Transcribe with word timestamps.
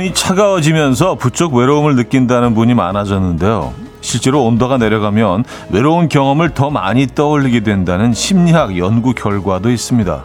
바람이 0.00 0.14
차가워지면서 0.14 1.16
부쩍 1.16 1.54
외로움을 1.54 1.94
느낀다는 1.94 2.54
분이 2.54 2.72
많아졌는데요. 2.74 3.74
실제로 4.00 4.44
온도가 4.46 4.78
내려가면 4.78 5.44
외로운 5.68 6.08
경험을 6.08 6.54
더 6.54 6.70
많이 6.70 7.06
떠올리게 7.06 7.60
된다는 7.60 8.14
심리학 8.14 8.78
연구 8.78 9.12
결과도 9.12 9.70
있습니다. 9.70 10.24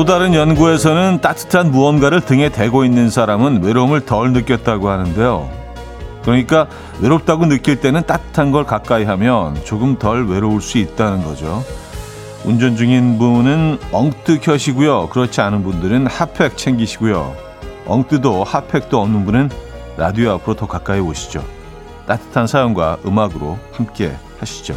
또 0.00 0.06
다른 0.06 0.32
연구에서는 0.32 1.20
따뜻한 1.20 1.70
무언가를 1.70 2.22
등에 2.22 2.48
대고 2.48 2.86
있는 2.86 3.10
사람은 3.10 3.62
외로움을 3.62 4.06
덜 4.06 4.32
느꼈다고 4.32 4.88
하는데요. 4.88 5.50
그러니까 6.22 6.68
외롭다고 7.00 7.44
느낄 7.44 7.82
때는 7.82 8.04
따뜻한 8.06 8.50
걸 8.50 8.64
가까이 8.64 9.04
하면 9.04 9.62
조금 9.66 9.98
덜 9.98 10.26
외로울 10.26 10.62
수 10.62 10.78
있다는 10.78 11.22
거죠. 11.22 11.62
운전 12.46 12.76
중인 12.76 13.18
분은 13.18 13.78
엉뜨 13.92 14.40
켜시고요. 14.40 15.10
그렇지 15.10 15.42
않은 15.42 15.62
분들은 15.64 16.06
핫팩 16.06 16.56
챙기시고요. 16.56 17.36
엉뜨도 17.84 18.44
핫팩도 18.44 18.98
없는 18.98 19.26
분은 19.26 19.50
라디오 19.98 20.30
앞으로 20.30 20.56
더 20.56 20.66
가까이 20.66 20.98
오시죠. 20.98 21.44
따뜻한 22.06 22.46
사연과 22.46 22.96
음악으로 23.04 23.58
함께 23.72 24.16
하시죠. 24.38 24.74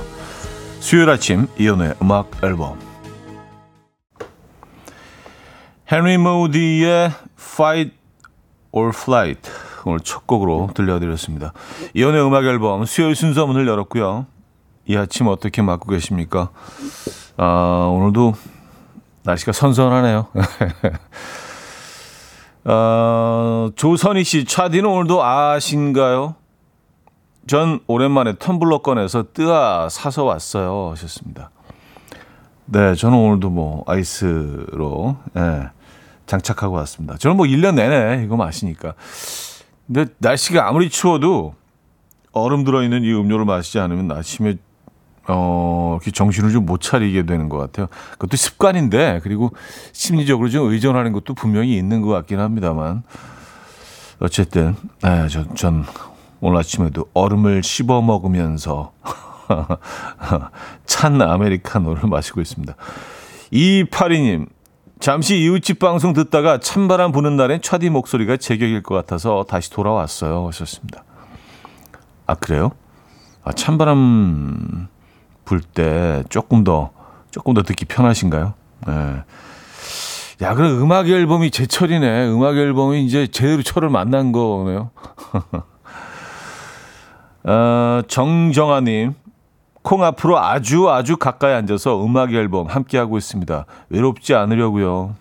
수요일 0.82 1.10
아침 1.10 1.48
이연우의 1.58 1.94
음악 2.02 2.30
앨범 2.44 2.93
헨리 5.94 6.18
모디의 6.18 7.12
Fight 7.40 7.96
or 8.72 8.92
Flight 8.96 9.52
오늘 9.86 10.00
첫 10.00 10.26
곡으로 10.26 10.72
들려드렸습니다. 10.74 11.54
이연의 11.94 12.26
음악 12.26 12.46
앨범 12.46 12.84
수요일 12.86 13.14
순서 13.14 13.46
문을 13.46 13.68
열었고요. 13.68 14.26
이 14.88 14.98
아침 14.98 15.28
어떻게 15.28 15.62
맞고 15.62 15.92
계십니까? 15.92 16.50
아, 17.38 17.92
오늘도 17.94 18.34
날씨가 19.22 19.52
선선하네요. 19.52 20.30
아, 22.66 23.70
조선희 23.76 24.24
씨, 24.24 24.46
차디는 24.46 24.90
오늘도 24.90 25.24
아신가요? 25.24 26.34
전 27.46 27.82
오랜만에 27.86 28.34
텀블러 28.34 28.82
꺼내서 28.82 29.26
뜨아 29.32 29.90
사서 29.90 30.24
왔어요. 30.24 30.90
하셨습니다. 30.94 31.52
네, 32.66 32.96
저는 32.96 33.16
오늘도 33.16 33.52
뭐 33.52 33.84
아이스로 33.86 35.18
예, 35.38 35.70
장착하고 36.26 36.76
왔습니다. 36.76 37.18
저는 37.18 37.38
뭐 37.38 37.46
1년 37.46 37.76
내내 37.76 38.24
이거 38.24 38.38
마시니까. 38.38 38.94
근데 39.88 40.06
날씨가 40.20 40.68
아무리 40.68 40.90
추워도 40.90 41.56
얼음 42.32 42.64
들어있는 42.64 43.04
이 43.04 43.14
음료를 43.14 43.46
마시지 43.46 43.80
않으면 43.80 44.12
아침에 44.12 44.56
어, 45.28 46.00
정신을 46.14 46.52
좀 46.52 46.66
못 46.66 46.82
차리게 46.82 47.26
되는 47.26 47.50
것 47.50 47.58
같아요. 47.58 47.88
그것도 48.14 48.38
습관인데, 48.38 49.20
그리고 49.24 49.52
심리적으로 49.92 50.50
좀 50.50 50.70
의존하는 50.72 51.12
것도 51.12 51.34
분명히 51.34 51.78
있는 51.78 52.02
것 52.02 52.10
같긴 52.10 52.40
합니다만. 52.40 53.04
어쨌든, 54.20 54.76
네, 55.02 55.28
전, 55.28 55.56
전 55.56 55.86
오늘 56.40 56.60
아침에도 56.60 57.06
얼음을 57.14 57.64
씹어 57.64 58.02
먹으면서 58.02 58.94
찬 60.86 61.22
아메리카노를 61.22 62.10
마시고 62.10 62.42
있습니다. 62.42 62.76
이파리님, 63.52 64.48
잠시 65.04 65.38
이웃집 65.38 65.80
방송 65.80 66.14
듣다가 66.14 66.60
찬바람 66.62 67.12
부는 67.12 67.36
날엔 67.36 67.62
차디 67.62 67.90
목소리가 67.90 68.38
제격일 68.38 68.84
것 68.84 68.96
같아서 68.96 69.44
다시 69.46 69.70
돌아왔어요. 69.70 70.48
하셨습니다. 70.48 71.04
아, 72.26 72.36
그래요? 72.36 72.72
아, 73.44 73.52
찬바람 73.52 74.88
불 75.44 75.60
때 75.60 76.24
조금 76.30 76.64
더, 76.64 76.92
조금 77.32 77.54
더 77.54 77.64
듣기 77.64 77.84
편하신가요? 77.84 78.54
네. 78.88 78.94
야, 80.42 80.56
그럼 80.56 80.82
음악 80.82 81.10
앨범이 81.10 81.52
제철이네. 81.52 82.30
음악 82.30 82.56
앨범이 82.56 83.04
이제 83.04 83.28
제대로 83.28 83.62
철을 83.62 83.90
만난 83.90 84.32
거네요. 84.32 84.92
어, 87.44 88.02
정정아님, 88.08 89.16
콩 89.84 90.04
앞으로 90.04 90.40
아주 90.40 90.90
아주 90.90 91.18
가까이 91.18 91.54
앉아서 91.54 92.04
음악 92.04 92.34
앨범 92.34 92.68
함께 92.68 92.98
하고 92.98 93.18
있습니다. 93.18 93.66
외롭지 93.90 94.34
않으려고요. 94.34 95.16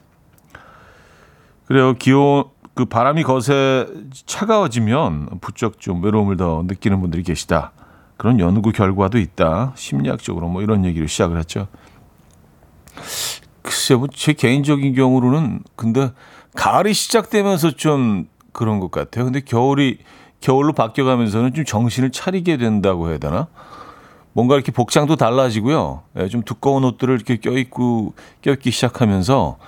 그래요. 1.66 1.94
기온 1.94 2.44
그 2.74 2.86
바람이 2.86 3.24
거세 3.24 3.86
차가워지면 4.26 5.40
부쩍 5.40 5.78
좀 5.80 6.02
외로움을 6.02 6.36
더 6.36 6.62
느끼는 6.66 7.00
분들이 7.00 7.22
계시다. 7.22 7.72
그런 8.16 8.38
연구 8.38 8.72
결과도 8.72 9.18
있다. 9.18 9.72
심리학적으로 9.74 10.48
뭐 10.48 10.62
이런 10.62 10.84
얘기를 10.84 11.08
시작을 11.08 11.38
했죠. 11.38 11.66
글쎄요, 13.62 13.98
뭐제 13.98 14.34
개인적인 14.34 14.94
경우로는 14.94 15.60
근데 15.76 16.12
가을이 16.54 16.94
시작되면서 16.94 17.72
좀 17.72 18.28
그런 18.52 18.80
것 18.80 18.90
같아요. 18.90 19.24
근데 19.24 19.40
겨울이 19.40 19.98
겨울로 20.40 20.72
바뀌어가면서는 20.72 21.54
좀 21.54 21.64
정신을 21.64 22.10
차리게 22.10 22.58
된다고 22.58 23.08
해야 23.08 23.18
되나? 23.18 23.48
뭔가 24.32 24.54
이렇게 24.54 24.72
복장도 24.72 25.16
달라지고요. 25.16 26.02
예, 26.18 26.28
좀 26.28 26.42
두꺼운 26.42 26.84
옷들을 26.84 27.14
이렇게 27.14 27.36
껴입고, 27.36 28.14
껴입기 28.40 28.70
시작하면서, 28.70 29.58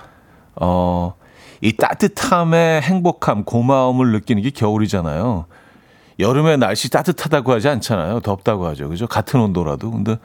어, 0.55 1.13
이 1.61 1.73
따뜻함의 1.73 2.81
행복함, 2.81 3.43
고마움을 3.43 4.11
느끼는 4.11 4.41
게 4.43 4.49
겨울이잖아요. 4.49 5.45
여름에 6.19 6.57
날씨 6.57 6.89
따뜻하다고 6.89 7.51
하지 7.51 7.67
않잖아요. 7.69 8.21
덥다고 8.21 8.65
하죠. 8.67 8.89
그죠? 8.89 9.07
같은 9.07 9.39
온도라도. 9.39 9.91
근데 9.91 10.17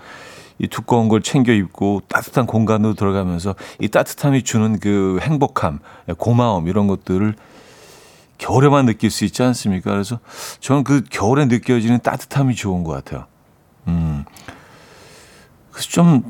이 0.59 0.69
두꺼운 0.69 1.09
걸 1.09 1.22
챙겨 1.22 1.53
입고 1.53 2.03
따뜻한 2.09 2.47
공간으로 2.47 2.95
들어가면서 2.95 3.55
이 3.81 3.89
따뜻함이 3.89 4.43
주는 4.43 4.78
그 4.78 5.19
행복함, 5.22 5.81
고마움 6.19 6.69
이런 6.69 6.87
것들을 6.87 7.34
겨울에만 8.39 8.87
느낄 8.87 9.11
수 9.11 9.25
있지 9.25 9.43
않습니까? 9.43 9.91
그래서 9.91 10.19
저는 10.61 10.84
그 10.84 11.03
겨울에 11.11 11.47
느껴지는 11.47 12.01
따뜻함이 12.01 12.55
좋은 12.55 12.84
것 12.84 12.93
같아요. 12.93 13.29
음. 13.91 14.25
그래서 15.71 15.89
좀 15.89 16.23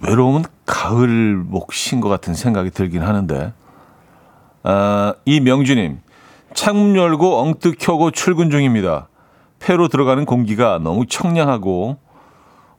외로움은 0.00 0.44
가을 0.66 1.36
몫인 1.36 2.00
것 2.00 2.08
같은 2.08 2.34
생각이 2.34 2.70
들긴 2.70 3.02
하는데. 3.02 3.52
아, 4.62 5.14
이명주님, 5.24 6.00
창문 6.54 6.96
열고 6.96 7.38
엉뜩 7.38 7.76
켜고 7.78 8.10
출근 8.10 8.50
중입니다. 8.50 9.08
폐로 9.58 9.88
들어가는 9.88 10.24
공기가 10.24 10.78
너무 10.78 11.06
청량하고, 11.06 11.98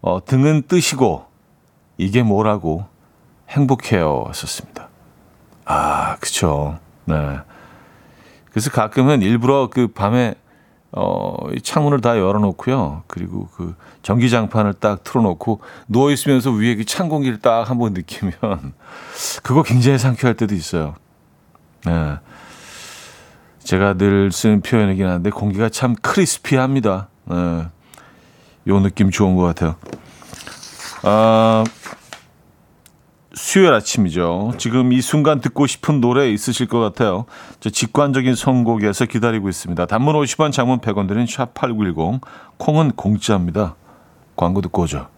어, 0.02 0.26
등은 0.26 0.64
뜨시고, 0.68 1.26
이게 1.98 2.24
뭐라고 2.24 2.86
행복해요. 3.50 4.32
썼습니다. 4.34 4.90
아, 5.66 6.16
그쵸. 6.18 6.78
네. 7.06 7.16
그래서 8.50 8.72
가끔은 8.72 9.22
일부러 9.22 9.70
그 9.70 9.88
밤에 9.88 10.36
어, 10.98 11.36
창문을 11.62 12.00
다 12.00 12.18
열어놓고요. 12.18 13.04
그리고 13.08 13.50
그 13.56 13.76
전기장판을 14.02 14.76
딱 14.76 15.04
틀어놓고 15.04 15.60
누워있으면서 15.90 16.52
위에 16.52 16.76
그 16.76 16.86
찬 16.86 17.10
공기를 17.10 17.40
딱 17.42 17.70
한번 17.70 17.94
느끼면 17.94 18.34
그거 19.44 19.62
굉장히 19.62 19.98
상쾌할 19.98 20.36
때도 20.36 20.56
있어요. 20.56 20.96
네. 21.86 22.16
제가 23.60 23.96
늘 23.96 24.32
쓰는 24.32 24.62
표현이긴 24.62 25.06
한데 25.06 25.30
공기가 25.32 25.68
참 25.70 25.96
크리스피합니다. 26.02 27.10
네. 27.26 27.68
요 28.68 28.80
느낌 28.80 29.12
좋은 29.12 29.36
것 29.36 29.44
같아요. 29.44 29.76
아, 31.04 31.64
수요일 33.36 33.74
아침이죠. 33.74 34.54
지금 34.58 34.94
이 34.94 35.02
순간 35.02 35.42
듣고 35.42 35.68
싶은 35.68 36.00
노래 36.00 36.32
있으실 36.32 36.68
것 36.68 36.80
같아요. 36.80 37.26
저 37.60 37.70
직관적인 37.70 38.34
선곡에서 38.34 39.06
기다리고 39.06 39.50
있습니다. 39.50 39.86
단문 39.86 40.16
50원, 40.16 40.52
장문 40.52 40.80
100원 40.80 41.08
드는 41.08 41.26
샵8910, 41.26 42.22
콩은 42.58 42.92
공짜입니다. 42.92 43.76
광고 44.38 44.62
듣고 44.62 44.84
오죠. 44.84 45.15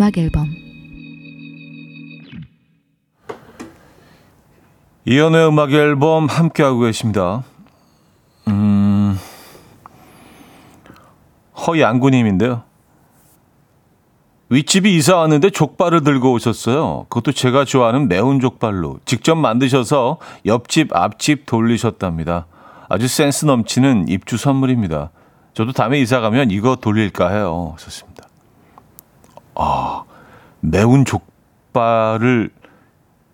음악 0.00 0.16
앨범 0.16 0.48
이연의 5.04 5.48
음악 5.48 5.72
앨범 5.72 6.26
함께하고 6.26 6.80
계십니다. 6.80 7.44
음, 8.48 9.18
허양구님인데요. 11.66 12.62
윗집이 14.48 14.96
이사 14.96 15.16
왔는데 15.16 15.50
족발을 15.50 16.02
들고 16.02 16.32
오셨어요. 16.32 17.04
그것도 17.10 17.32
제가 17.32 17.66
좋아하는 17.66 18.08
매운 18.08 18.40
족발로 18.40 19.00
직접 19.04 19.34
만드셔서 19.34 20.16
옆집, 20.46 20.96
앞집 20.96 21.44
돌리셨답니다. 21.44 22.46
아주 22.88 23.06
센스 23.06 23.44
넘치는 23.44 24.08
입주 24.08 24.38
선물입니다. 24.38 25.10
저도 25.52 25.72
다음에 25.72 26.00
이사 26.00 26.20
가면 26.20 26.50
이거 26.50 26.76
돌릴까 26.76 27.28
해요. 27.28 27.74
좋습니다. 27.78 28.29
아, 29.62 30.04
매운 30.60 31.04
족발을 31.04 32.50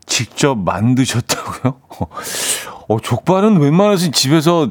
직접 0.06 0.58
만드셨다고요? 0.58 1.80
어, 2.88 3.00
족발은 3.00 3.60
웬만해서 3.60 4.10
집에서 4.10 4.70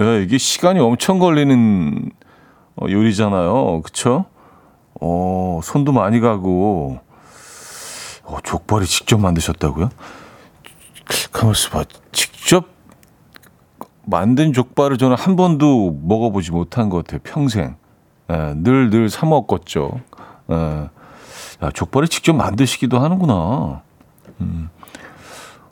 예, 0.00 0.22
이게 0.22 0.38
시간이 0.38 0.80
엄청 0.80 1.18
걸리는 1.18 2.10
어, 2.76 2.86
요리잖아요. 2.88 3.82
그쵸? 3.82 4.24
어, 5.00 5.60
손도 5.62 5.92
많이 5.92 6.20
가고, 6.20 6.98
어, 8.24 8.38
족발이 8.42 8.86
직접 8.86 9.18
만드셨다고요? 9.18 9.90
가만있어 11.32 11.70
봐. 11.70 11.84
직접 12.12 12.68
만든 14.04 14.54
족발을 14.54 14.96
저는 14.96 15.16
한 15.16 15.36
번도 15.36 15.98
먹어보지 16.02 16.52
못한 16.52 16.88
것 16.88 17.04
같아요. 17.04 17.20
평생. 17.22 17.76
예, 18.30 18.54
늘, 18.56 18.88
늘 18.90 19.10
사먹었죠. 19.10 20.00
예. 20.50 20.88
야, 21.62 21.70
족발을 21.72 22.08
직접 22.08 22.34
만드시기도 22.34 22.98
하는구나. 22.98 23.82
음. 24.40 24.68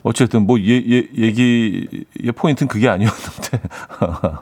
어쨌든 0.03 0.45
뭐 0.45 0.59
예, 0.59 0.83
예, 0.87 1.07
얘기의 1.17 2.31
포인트는 2.35 2.67
그게 2.67 2.89
아니었는데 2.89 3.61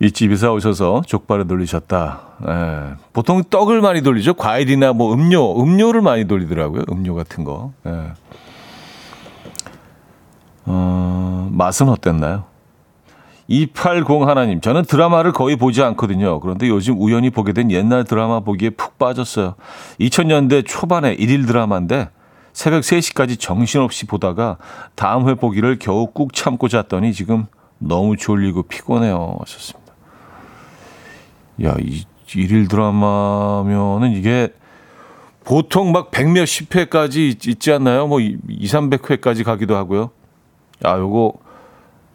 이 0.00 0.12
집에서 0.12 0.52
오셔서 0.52 1.02
족발을 1.06 1.46
돌리셨다. 1.46 2.20
예. 2.46 2.94
보통 3.12 3.42
떡을 3.42 3.80
많이 3.80 4.02
돌리죠. 4.02 4.34
과일이나 4.34 4.92
뭐 4.92 5.14
음료, 5.14 5.62
음료를 5.62 6.02
많이 6.02 6.26
돌리더라고요. 6.26 6.82
음료 6.90 7.14
같은 7.14 7.44
거. 7.44 7.72
예. 7.86 8.12
어, 10.66 11.48
맛은 11.50 11.88
어땠나요? 11.88 12.44
280 13.50 14.28
하나님, 14.28 14.60
저는 14.60 14.82
드라마를 14.82 15.32
거의 15.32 15.56
보지 15.56 15.82
않거든요. 15.82 16.38
그런데 16.38 16.68
요즘 16.68 17.00
우연히 17.00 17.30
보게 17.30 17.52
된 17.52 17.72
옛날 17.72 18.04
드라마 18.04 18.40
보기에 18.40 18.70
푹 18.70 18.96
빠졌어요. 18.96 19.56
2000년대 19.98 20.64
초반에 20.64 21.14
일일 21.14 21.46
드라마인데 21.46 22.10
새벽 22.52 22.82
3시까지 22.82 23.40
정신없이 23.40 24.06
보다가 24.06 24.56
다음 24.94 25.28
회 25.28 25.34
보기를 25.34 25.78
겨우 25.80 26.06
꾹 26.06 26.32
참고 26.32 26.68
잤더니 26.68 27.12
지금 27.12 27.46
너무 27.78 28.16
졸리고 28.16 28.62
피곤해요. 28.62 29.36
하셨습니다. 29.40 29.94
야, 31.64 31.74
이 31.80 32.04
일일 32.36 32.68
드라마면은 32.68 34.12
이게 34.12 34.52
보통 35.42 35.90
막백 35.90 36.30
몇십 36.30 36.76
회까지 36.76 37.36
있지 37.46 37.72
않나요? 37.72 38.06
뭐 38.06 38.20
2, 38.20 38.38
300회까지 38.46 39.42
가기도 39.42 39.74
하고요. 39.74 40.10
아, 40.84 40.96
요거 40.96 41.32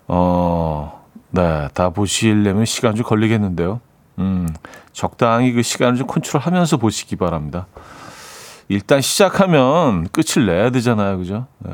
어, 0.07 0.94
네, 1.35 1.67
다 1.73 1.89
보시려면 1.89 2.63
시간 2.63 2.95
좀 2.95 3.05
걸리겠는데요. 3.05 3.81
음, 4.19 4.47
적당히 4.93 5.51
그 5.51 5.61
시간을 5.63 5.97
좀 5.97 6.07
컨트롤하면서 6.07 6.77
보시기 6.77 7.17
바랍니다. 7.17 7.67
일단 8.69 9.01
시작하면 9.01 10.07
끝을 10.07 10.45
내야 10.45 10.69
되잖아요. 10.69 11.17
그죠? 11.17 11.47
네. 11.59 11.73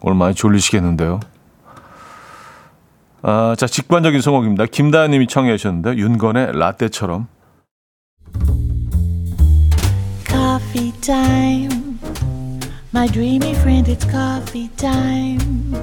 오늘 0.00 0.16
많이 0.16 0.34
졸리시겠는데요. 0.34 1.20
아, 3.20 3.54
자, 3.58 3.66
직관적인 3.66 4.22
성곡입니다. 4.22 4.64
김다현 4.64 5.10
님이 5.10 5.26
청해 5.26 5.54
주셨는데 5.58 5.96
윤건의 5.96 6.58
라떼처럼. 6.58 7.28
Coffee. 10.26 10.92
My 12.94 13.06
dreamy 13.08 13.52
friend, 13.52 13.90
it's 13.90 14.04
coffee 14.10 14.68
time. 14.76 15.82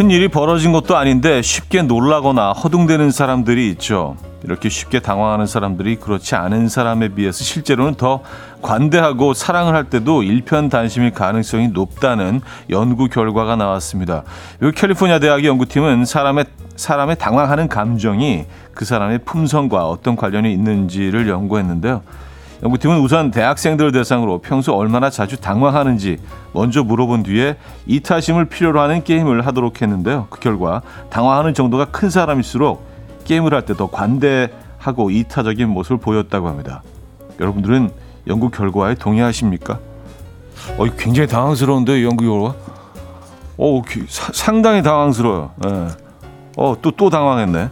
큰 0.00 0.10
일이 0.10 0.28
벌어진 0.28 0.72
것도 0.72 0.96
아닌데 0.96 1.42
쉽게 1.42 1.82
놀라거나 1.82 2.52
허둥대는 2.52 3.10
사람들이 3.10 3.68
있죠. 3.72 4.16
이렇게 4.42 4.70
쉽게 4.70 5.00
당황하는 5.00 5.44
사람들이 5.44 5.96
그렇지 5.96 6.36
않은 6.36 6.70
사람에 6.70 7.08
비해서 7.08 7.44
실제로는 7.44 7.96
더 7.96 8.22
관대하고 8.62 9.34
사랑을 9.34 9.74
할 9.74 9.90
때도 9.90 10.22
일편단심일 10.22 11.10
가능성이 11.10 11.68
높다는 11.68 12.40
연구 12.70 13.08
결과가 13.10 13.56
나왔습니다. 13.56 14.22
이 14.62 14.70
캘리포니아 14.74 15.18
대학의 15.18 15.44
연구팀은 15.44 16.06
사람의 16.06 16.46
사람의 16.76 17.18
당황하는 17.18 17.68
감정이 17.68 18.46
그 18.72 18.86
사람의 18.86 19.18
품성과 19.26 19.86
어떤 19.86 20.16
관련이 20.16 20.50
있는지를 20.50 21.28
연구했는데요. 21.28 22.00
연구팀은 22.62 23.00
우선 23.00 23.30
대학생들을 23.30 23.92
대상으로 23.92 24.38
평소 24.38 24.74
얼마나 24.74 25.08
자주 25.08 25.40
당황하는지 25.40 26.18
먼저 26.52 26.82
물어본 26.82 27.22
뒤에 27.22 27.56
이타심을 27.86 28.46
필요로 28.46 28.80
하는 28.80 29.02
게임을 29.02 29.46
하도록 29.46 29.80
했는데요. 29.80 30.26
그 30.28 30.40
결과 30.40 30.82
당황하는 31.08 31.54
정도가 31.54 31.86
큰 31.86 32.10
사람일수록 32.10 32.84
게임을 33.24 33.54
할 33.54 33.62
때 33.64 33.74
더 33.74 33.86
관대하고 33.90 35.10
이타적인 35.10 35.68
모습을 35.70 35.98
보였다고 35.98 36.48
합니다. 36.48 36.82
여러분들은 37.38 37.90
연구 38.26 38.50
결과에 38.50 38.94
동의하십니까? 38.94 39.78
어, 40.76 40.84
굉장히 40.98 41.28
당황스러운데 41.28 42.04
연구 42.04 42.24
결과? 42.24 42.54
어, 43.56 43.82
사, 44.08 44.30
상당히 44.34 44.82
당황스러워요. 44.82 45.50
예. 45.66 45.70
어, 46.58 46.76
또 46.82 46.90
또 46.90 47.08
당황했네. 47.08 47.70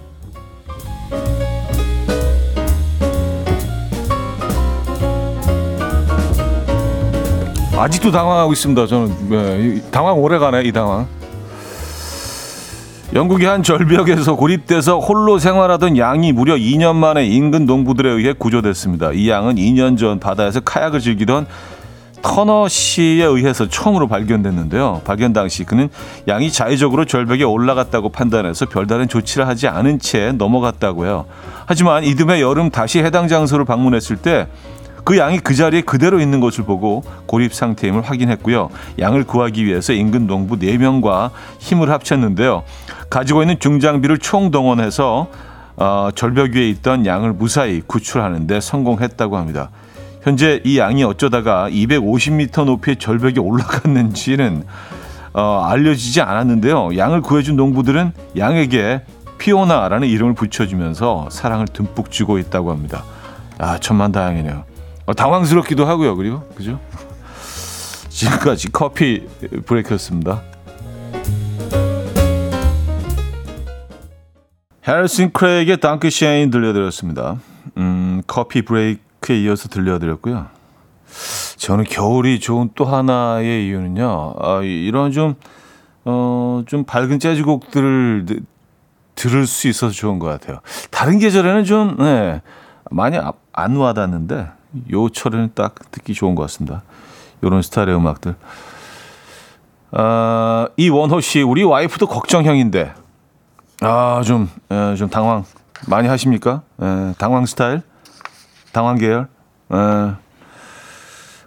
아직도 7.79 8.11
당황하고 8.11 8.53
있습니다. 8.53 8.87
저는 8.87 9.15
예, 9.31 9.91
당황 9.93 10.19
오래 10.21 10.39
가네 10.39 10.63
이 10.63 10.73
당황. 10.73 11.07
영국의 13.15 13.47
한 13.47 13.63
절벽에서 13.63 14.35
고립돼서 14.37 14.99
홀로 14.99 15.39
생활하던 15.39 15.97
양이 15.97 16.33
무려 16.33 16.57
2년 16.57 16.97
만에 16.97 17.25
인근 17.25 17.65
농부들에 17.67 18.11
의해 18.11 18.35
구조됐습니다. 18.35 19.13
이 19.13 19.31
양은 19.31 19.55
2년 19.55 19.97
전 19.97 20.19
바다에서 20.19 20.61
카약을 20.61 21.01
즐기던 21.01 21.47
터너 22.21 22.67
씨에 22.69 23.25
의해서 23.25 23.69
처음으로 23.69 24.09
발견됐는데요. 24.09 25.03
발견 25.05 25.33
당시 25.33 25.63
그는 25.65 25.89
양이 26.27 26.51
자의적으로 26.51 27.05
절벽에 27.05 27.45
올라갔다고 27.45 28.09
판단해서 28.11 28.67
별다른 28.67 29.09
조치를 29.09 29.47
하지 29.47 29.69
않은 29.69 30.01
채 30.01 30.33
넘어갔다고요. 30.33 31.27
하지만 31.65 32.03
이듬해 32.03 32.41
여름 32.41 32.71
다시 32.71 32.99
해당 32.99 33.29
장소를 33.29 33.65
방문했을 33.65 34.17
때 34.17 34.49
그 35.09 35.17
양이 35.17 35.39
그 35.39 35.55
자리에 35.55 35.81
그대로 35.81 36.21
있는 36.21 36.39
것을 36.39 36.65
보고 36.65 37.03
고립 37.25 37.55
상태임을 37.55 38.03
확인했고요. 38.03 38.69
양을 38.99 39.25
구하기 39.25 39.65
위해서 39.65 39.95
인근 39.95 40.27
농부 40.27 40.59
4명과 40.59 41.31
힘을 41.61 41.89
합쳤는데요. 41.89 42.63
가지고 43.09 43.41
있는 43.41 43.59
중장비를 43.59 44.19
총동원해서 44.19 45.29
어, 45.77 46.11
절벽 46.15 46.51
위에 46.51 46.69
있던 46.69 47.07
양을 47.07 47.33
무사히 47.33 47.81
구출하는데 47.81 48.61
성공했다고 48.61 49.39
합니다. 49.39 49.71
현재 50.21 50.61
이 50.65 50.79
양이 50.79 51.03
어쩌다가 51.05 51.71
250m 51.71 52.67
높이의 52.67 52.97
절벽에 52.97 53.41
올라갔는지는 53.41 54.65
어, 55.33 55.65
알려지지 55.65 56.21
않았는데요. 56.21 56.99
양을 56.99 57.23
구해준 57.23 57.57
농부들은 57.57 58.13
양에게 58.37 59.05
피오나라는 59.39 60.07
이름을 60.07 60.35
붙여주면서 60.35 61.29
사랑을 61.31 61.67
듬뿍 61.67 62.11
주고 62.11 62.37
있다고 62.37 62.71
합니다. 62.71 63.05
아, 63.57 63.79
천만다행이네요. 63.79 64.69
어, 65.09 65.15
당황스럽기도 65.15 65.87
하고요. 65.87 66.17
그리고 66.17 66.43
그죠? 66.55 66.79
지금까지 68.11 68.71
커피 68.71 69.27
브레이크였습니다. 69.65 70.43
해리슨 74.87 75.33
크레이의 75.33 75.81
덩크 75.81 76.11
쉐인 76.11 76.51
들려드렸습니다. 76.51 77.39
음, 77.79 78.21
커피 78.27 78.61
브레이크에 78.61 79.41
이어서 79.41 79.71
들려드렸고요. 79.71 80.47
저는 81.57 81.85
겨울이 81.85 82.39
좋은 82.39 82.69
또 82.75 82.85
하나의 82.85 83.67
이유는요. 83.67 84.35
아, 84.39 84.61
이런 84.63 85.11
좀, 85.11 85.37
어, 86.05 86.63
좀 86.67 86.85
밝은 86.85 87.19
재즈곡들을 87.19 88.27
들을 89.15 89.47
수 89.47 89.69
있어서 89.69 89.91
좋은 89.91 90.19
것 90.19 90.27
같아요. 90.27 90.61
다른 90.91 91.19
계절에는 91.19 91.65
좀 91.65 91.97
네, 91.97 92.43
많이 92.91 93.19
안 93.53 93.77
와닿는데 93.77 94.58
요 94.93 95.09
철에는 95.09 95.53
딱 95.55 95.75
듣기 95.91 96.15
좋은 96.15 96.35
것 96.35 96.43
같습니다. 96.43 96.83
요런 97.43 97.63
스타일의 97.63 97.95
음악들. 97.97 98.35
아, 99.91 100.69
이원호 100.77 101.21
씨, 101.21 101.41
우리 101.43 101.65
와이프도 101.65 102.07
걱정형인데, 102.07 102.93
아, 103.81 104.23
좀, 104.25 104.51
에, 104.71 104.95
좀 104.97 105.09
당황 105.09 105.45
많이 105.87 106.09
하십니까? 106.09 106.63
에, 106.81 107.15
당황 107.17 107.47
스타일? 107.47 107.83
당황 108.73 108.99
계열? 108.99 109.29
에, 109.73 110.13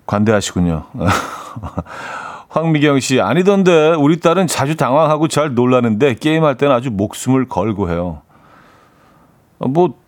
관대하시군요. 0.07 0.85
황미경 2.49 2.99
씨, 2.99 3.21
아니던데, 3.21 3.91
우리 3.91 4.19
딸은 4.19 4.47
자주 4.47 4.75
당황하고 4.75 5.27
잘 5.27 5.53
놀라는데, 5.53 6.15
게임할 6.15 6.57
때는 6.57 6.75
아주 6.75 6.89
목숨을 6.89 7.47
걸고 7.47 7.89
해요. 7.91 8.21
아, 9.59 9.67
뭐, 9.67 10.00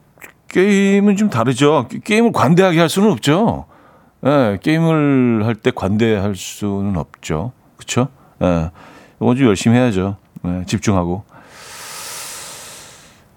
게임은 0.53 1.17
좀 1.17 1.29
다르죠. 1.31 1.87
게임을 2.03 2.31
관대하게 2.31 2.79
할 2.79 2.87
수는 2.87 3.09
없죠. 3.11 3.65
예, 4.23 4.59
게임을 4.61 5.45
할 5.45 5.55
때 5.55 5.71
관대할 5.71 6.35
수는 6.35 6.95
없죠. 6.95 7.51
그쵸? 7.75 8.07
예, 8.41 8.69
이건 9.19 9.35
좀 9.35 9.47
열심히 9.47 9.75
해야죠. 9.77 10.17
예, 10.45 10.63
집중하고. 10.67 11.23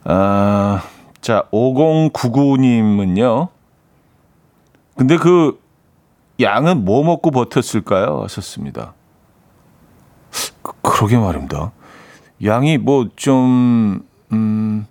아, 0.05 0.83
자, 1.23 1.45
5099님은요. 1.53 3.49
근데 4.95 5.17
그 5.17 5.59
양은 6.39 6.85
뭐 6.85 7.03
먹고 7.03 7.31
버텼을까요? 7.31 8.21
하셨습니다. 8.25 8.93
그, 10.61 10.73
그러게 10.83 11.17
말입니다. 11.17 11.73
양이 12.45 12.77
뭐 12.77 13.09
좀, 13.17 14.03
음, 14.33 14.87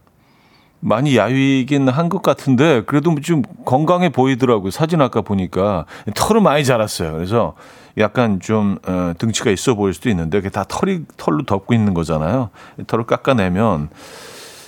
많이 0.85 1.17
야위긴 1.17 1.89
한 1.89 2.09
것 2.09 2.21
같은데 2.21 2.83
그래도 2.85 3.15
좀 3.21 3.41
건강해 3.65 4.09
보이더라고요. 4.09 4.69
사진 4.69 5.01
아까 5.01 5.21
보니까 5.21 5.85
털은 6.13 6.43
많이 6.43 6.63
자랐어요. 6.63 7.13
그래서 7.13 7.55
약간 7.97 8.39
좀 8.39 8.77
어, 8.87 9.13
등치가 9.17 9.49
있어 9.49 9.73
보일 9.73 9.95
수도 9.95 10.09
있는데 10.09 10.37
그게 10.39 10.49
다 10.49 10.63
털이 10.67 11.05
털로 11.17 11.43
덮고 11.45 11.73
있는 11.73 11.95
거잖아요. 11.95 12.51
털을 12.85 13.05
깎아내면 13.05 13.89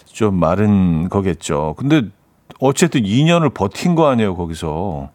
좀 0.05 0.33
마른 0.39 1.07
거겠죠. 1.09 1.75
근데 1.77 2.01
어쨌든 2.59 3.03
2년을 3.03 3.53
버틴 3.53 3.93
거 3.93 4.07
아니에요, 4.09 4.35
거기서. 4.35 5.09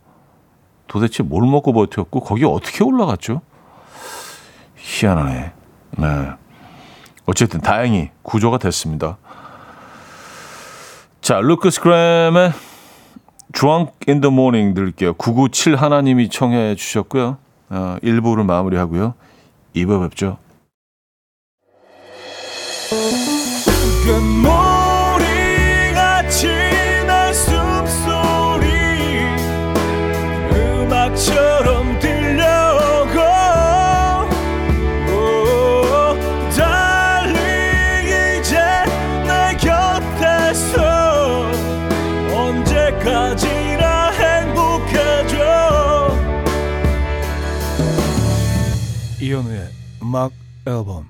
도대체 0.87 1.25
뭘 1.25 1.49
먹고 1.49 1.73
버텼고 1.73 2.21
거기 2.21 2.45
어떻게 2.45 2.85
올라갔죠? 2.85 3.41
희한하네. 4.77 5.53
네. 5.99 6.31
어쨌든 7.27 7.61
다행히 7.61 8.11
구조가 8.23 8.59
됐습니다. 8.59 9.17
자, 11.23 11.39
루크스 11.39 11.81
그램의 11.83 12.51
Drunk 13.53 13.93
in 14.09 14.21
the 14.21 14.33
Morning 14.33 14.75
들을게요. 14.75 15.13
997 15.15 15.77
하나님이 15.77 16.29
청해 16.29 16.75
주셨고요. 16.75 17.37
어, 17.71 17.97
1부를 18.03 18.45
마무리하고요. 18.45 19.15
2부 19.77 20.03
뵙죠. 20.11 20.39
음악 50.13 50.31
앨범 50.67 51.07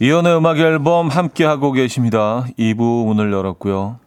이현우의 0.00 0.38
음악 0.38 0.58
앨범 0.58 1.08
함께 1.08 1.44
하고 1.44 1.72
계십니다. 1.72 2.46
2부 2.58 3.04
문을 3.04 3.30
열었고요. 3.30 3.98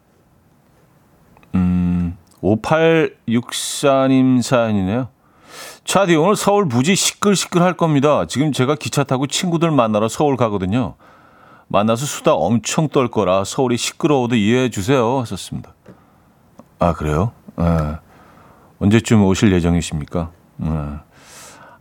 음, 1.54 2.18
5864님 2.42 4.42
사연이네요. 4.42 5.06
차디 5.84 6.16
오늘 6.16 6.34
서울 6.34 6.66
부지 6.66 6.96
시끌시끌 6.96 7.62
할 7.62 7.76
겁니다. 7.76 8.26
지금 8.26 8.50
제가 8.50 8.74
기차 8.74 9.04
타고 9.04 9.28
친구들 9.28 9.70
만나러 9.70 10.08
서울 10.08 10.36
가거든요. 10.36 10.96
만나서 11.68 12.06
수다 12.06 12.34
엄청 12.34 12.88
떨 12.88 13.06
거라 13.06 13.44
서울이 13.44 13.76
시끄러워도 13.76 14.34
이해해 14.34 14.68
주세요. 14.68 15.20
하셨습니다. 15.20 15.74
아, 16.80 16.92
그래요? 16.92 17.30
네. 17.56 17.64
언제쯤 18.80 19.24
오실 19.24 19.52
예정이십니까? 19.52 20.32
네. 20.56 20.68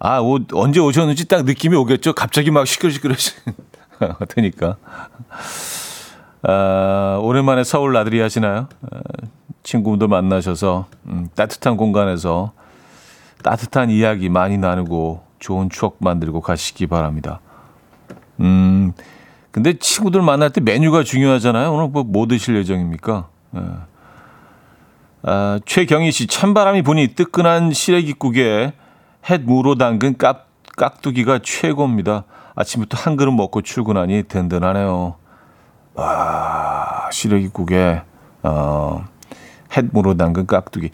아, 0.05 0.19
오, 0.19 0.37
언제 0.51 0.81
오셨는지 0.81 1.29
딱 1.29 1.45
느낌이 1.45 1.77
오겠죠? 1.77 2.11
갑자기 2.11 2.51
막 2.51 2.67
시끌시끌해지니까. 2.67 4.75
아, 6.43 7.19
오랜만에 7.21 7.63
서울 7.63 7.93
나들이 7.93 8.19
하시나요? 8.19 8.67
아, 8.91 8.99
친구분들 9.63 10.09
만나셔서 10.09 10.87
음, 11.05 11.29
따뜻한 11.35 11.77
공간에서 11.77 12.51
따뜻한 13.43 13.89
이야기 13.89 14.27
많이 14.27 14.57
나누고 14.57 15.23
좋은 15.39 15.69
추억 15.69 15.95
만들고 15.99 16.41
가시기 16.41 16.87
바랍니다. 16.87 17.39
음, 18.41 18.91
근데 19.51 19.79
친구들 19.79 20.21
만날 20.21 20.49
때 20.49 20.59
메뉴가 20.59 21.05
중요하잖아요. 21.05 21.73
오늘 21.73 21.87
뭐, 21.87 22.03
뭐 22.03 22.27
드실 22.27 22.57
예정입니까? 22.57 23.29
예. 23.55 23.61
아, 25.21 25.61
최경희 25.65 26.11
씨, 26.11 26.27
찬바람이 26.27 26.81
부니 26.81 27.15
뜨끈한 27.15 27.71
시래기국에 27.71 28.73
햇 29.29 29.41
무로 29.41 29.75
담근 29.75 30.17
깍, 30.17 30.47
깍두기가 30.75 31.39
최고입니다. 31.43 32.25
아침부터 32.55 32.97
한 32.97 33.15
그릇 33.15 33.31
먹고 33.31 33.61
출근하니 33.61 34.23
든든하네요. 34.23 35.15
와, 35.95 37.09
시래기국에, 37.11 38.01
어, 38.43 39.05
햇무로 39.75 40.17
담근 40.17 40.45
깍두기. 40.45 40.91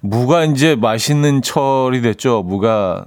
무가 0.00 0.44
이제 0.44 0.76
맛있는 0.76 1.42
철이 1.42 2.02
됐죠. 2.02 2.42
무가 2.42 3.04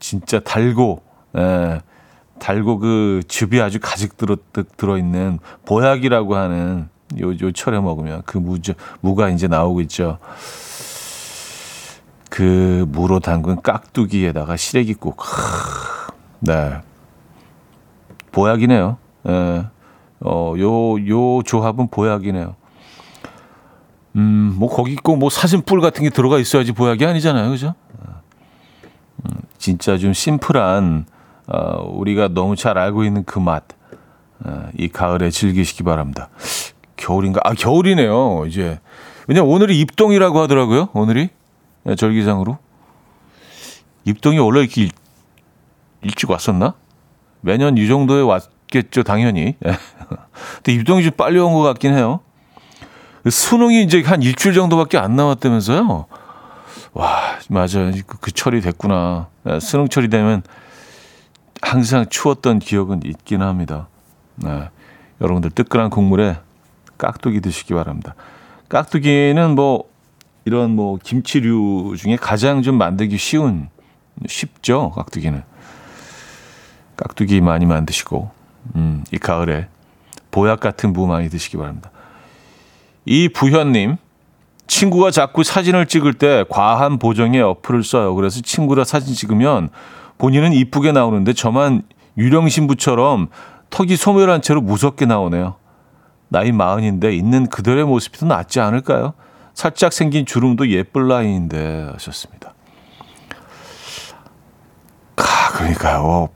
진짜 0.00 0.40
달고, 0.40 1.02
예, 1.36 1.80
달고 2.38 2.78
그 2.78 3.22
즙이 3.28 3.60
아주 3.60 3.78
가득 3.80 4.16
들어, 4.16 4.36
들어있는 4.76 5.38
보약이라고 5.64 6.36
하는 6.36 6.88
요, 7.20 7.30
요 7.30 7.52
철에 7.52 7.78
먹으면 7.80 8.22
그 8.26 8.38
무, 8.38 8.58
무가 9.00 9.28
이제 9.28 9.46
나오고 9.46 9.80
있죠. 9.82 10.18
그 12.36 12.84
무로 12.90 13.18
담근 13.18 13.62
깍두기에다가 13.62 14.58
시래기국. 14.58 15.22
네. 16.40 16.82
보약이네요. 18.30 18.98
예. 19.26 19.66
어, 20.20 20.54
요, 20.58 21.08
요 21.08 21.42
조합은 21.42 21.88
보약이네요. 21.88 22.54
음, 24.16 24.54
뭐 24.58 24.68
거기 24.68 24.96
꼭 24.96 25.16
뭐 25.16 25.30
사슴뿔 25.30 25.80
같은 25.80 26.02
게 26.02 26.10
들어가 26.10 26.38
있어야지 26.38 26.72
보약이 26.72 27.06
아니잖아요. 27.06 27.48
그죠? 27.48 27.74
음, 28.04 29.30
진짜 29.56 29.96
좀 29.96 30.12
심플한, 30.12 31.06
어, 31.46 31.90
우리가 31.90 32.28
너무 32.28 32.54
잘 32.54 32.76
알고 32.76 33.04
있는 33.04 33.24
그 33.24 33.38
맛. 33.38 33.64
어, 34.44 34.68
이 34.76 34.88
가을에 34.88 35.30
즐기시기 35.30 35.84
바랍니다. 35.84 36.28
겨울인가? 36.98 37.40
아, 37.44 37.54
겨울이네요. 37.54 38.44
이제. 38.46 38.78
왜냐면 39.26 39.50
오늘이 39.50 39.80
입동이라고 39.80 40.38
하더라고요. 40.40 40.90
오늘이. 40.92 41.30
네, 41.86 41.94
절기상으로. 41.94 42.58
입동이 44.04 44.38
원래 44.38 44.60
이렇게 44.60 44.82
일, 44.82 44.90
일찍 46.02 46.28
왔었나? 46.30 46.74
매년 47.42 47.78
이 47.78 47.86
정도에 47.86 48.22
왔겠죠, 48.22 49.04
당연히. 49.04 49.54
예. 49.64 49.70
근데 50.56 50.72
입동이 50.72 51.04
좀 51.04 51.12
빨리 51.16 51.38
온 51.38 51.52
것 51.54 51.62
같긴 51.62 51.94
해요. 51.94 52.20
수능이 53.28 53.82
이제 53.84 54.02
한 54.02 54.20
일주일 54.22 54.54
정도밖에 54.54 54.98
안 54.98 55.14
남았다면서요? 55.14 56.06
와, 56.92 57.20
맞아요. 57.50 57.92
그, 58.06 58.18
그 58.20 58.30
철이 58.32 58.60
됐구나. 58.62 59.28
예, 59.48 59.60
수능 59.60 59.88
철이 59.88 60.08
되면 60.08 60.42
항상 61.62 62.06
추웠던 62.08 62.58
기억은 62.58 63.02
있긴 63.04 63.42
합니다. 63.42 63.86
네. 64.36 64.70
여러분들 65.20 65.50
뜨끈한 65.50 65.90
국물에 65.90 66.38
깍두기 66.98 67.40
드시기 67.40 67.74
바랍니다. 67.74 68.14
깍두기는 68.68 69.54
뭐 69.54 69.84
이런 70.46 70.76
뭐 70.76 70.96
김치류 71.02 71.96
중에 71.98 72.16
가장 72.16 72.62
좀 72.62 72.78
만들기 72.78 73.18
쉬운 73.18 73.68
쉽죠 74.26 74.92
깍두기는 74.92 75.42
깍두기 76.96 77.40
많이 77.40 77.66
만드시고 77.66 78.30
음, 78.76 79.04
이 79.12 79.18
가을에 79.18 79.68
보약 80.30 80.60
같은 80.60 80.92
무 80.92 81.08
많이 81.08 81.28
드시기 81.28 81.56
바랍니다. 81.56 81.90
이 83.04 83.28
부현님 83.28 83.96
친구가 84.68 85.10
자꾸 85.10 85.42
사진을 85.42 85.86
찍을 85.86 86.14
때 86.14 86.44
과한 86.48 86.98
보정에 86.98 87.40
어플을 87.40 87.82
써요. 87.82 88.14
그래서 88.14 88.40
친구랑 88.40 88.84
사진 88.84 89.14
찍으면 89.14 89.68
본인은 90.18 90.52
이쁘게 90.52 90.92
나오는데 90.92 91.32
저만 91.32 91.82
유령 92.16 92.48
신부처럼 92.48 93.28
턱이 93.70 93.96
소멸한 93.96 94.42
채로 94.42 94.60
무섭게 94.60 95.06
나오네요. 95.06 95.56
나이 96.28 96.52
마흔인데 96.52 97.14
있는 97.14 97.46
그대로의 97.48 97.84
모습이 97.84 98.18
더 98.18 98.26
낫지 98.26 98.60
않을까요? 98.60 99.14
살짝 99.56 99.92
생긴 99.94 100.26
주름도 100.26 100.68
예쁠 100.70 101.08
나이인데 101.08 101.88
하셨습니다. 101.94 102.54
아, 105.16 105.52
그러니까요. 105.54 106.28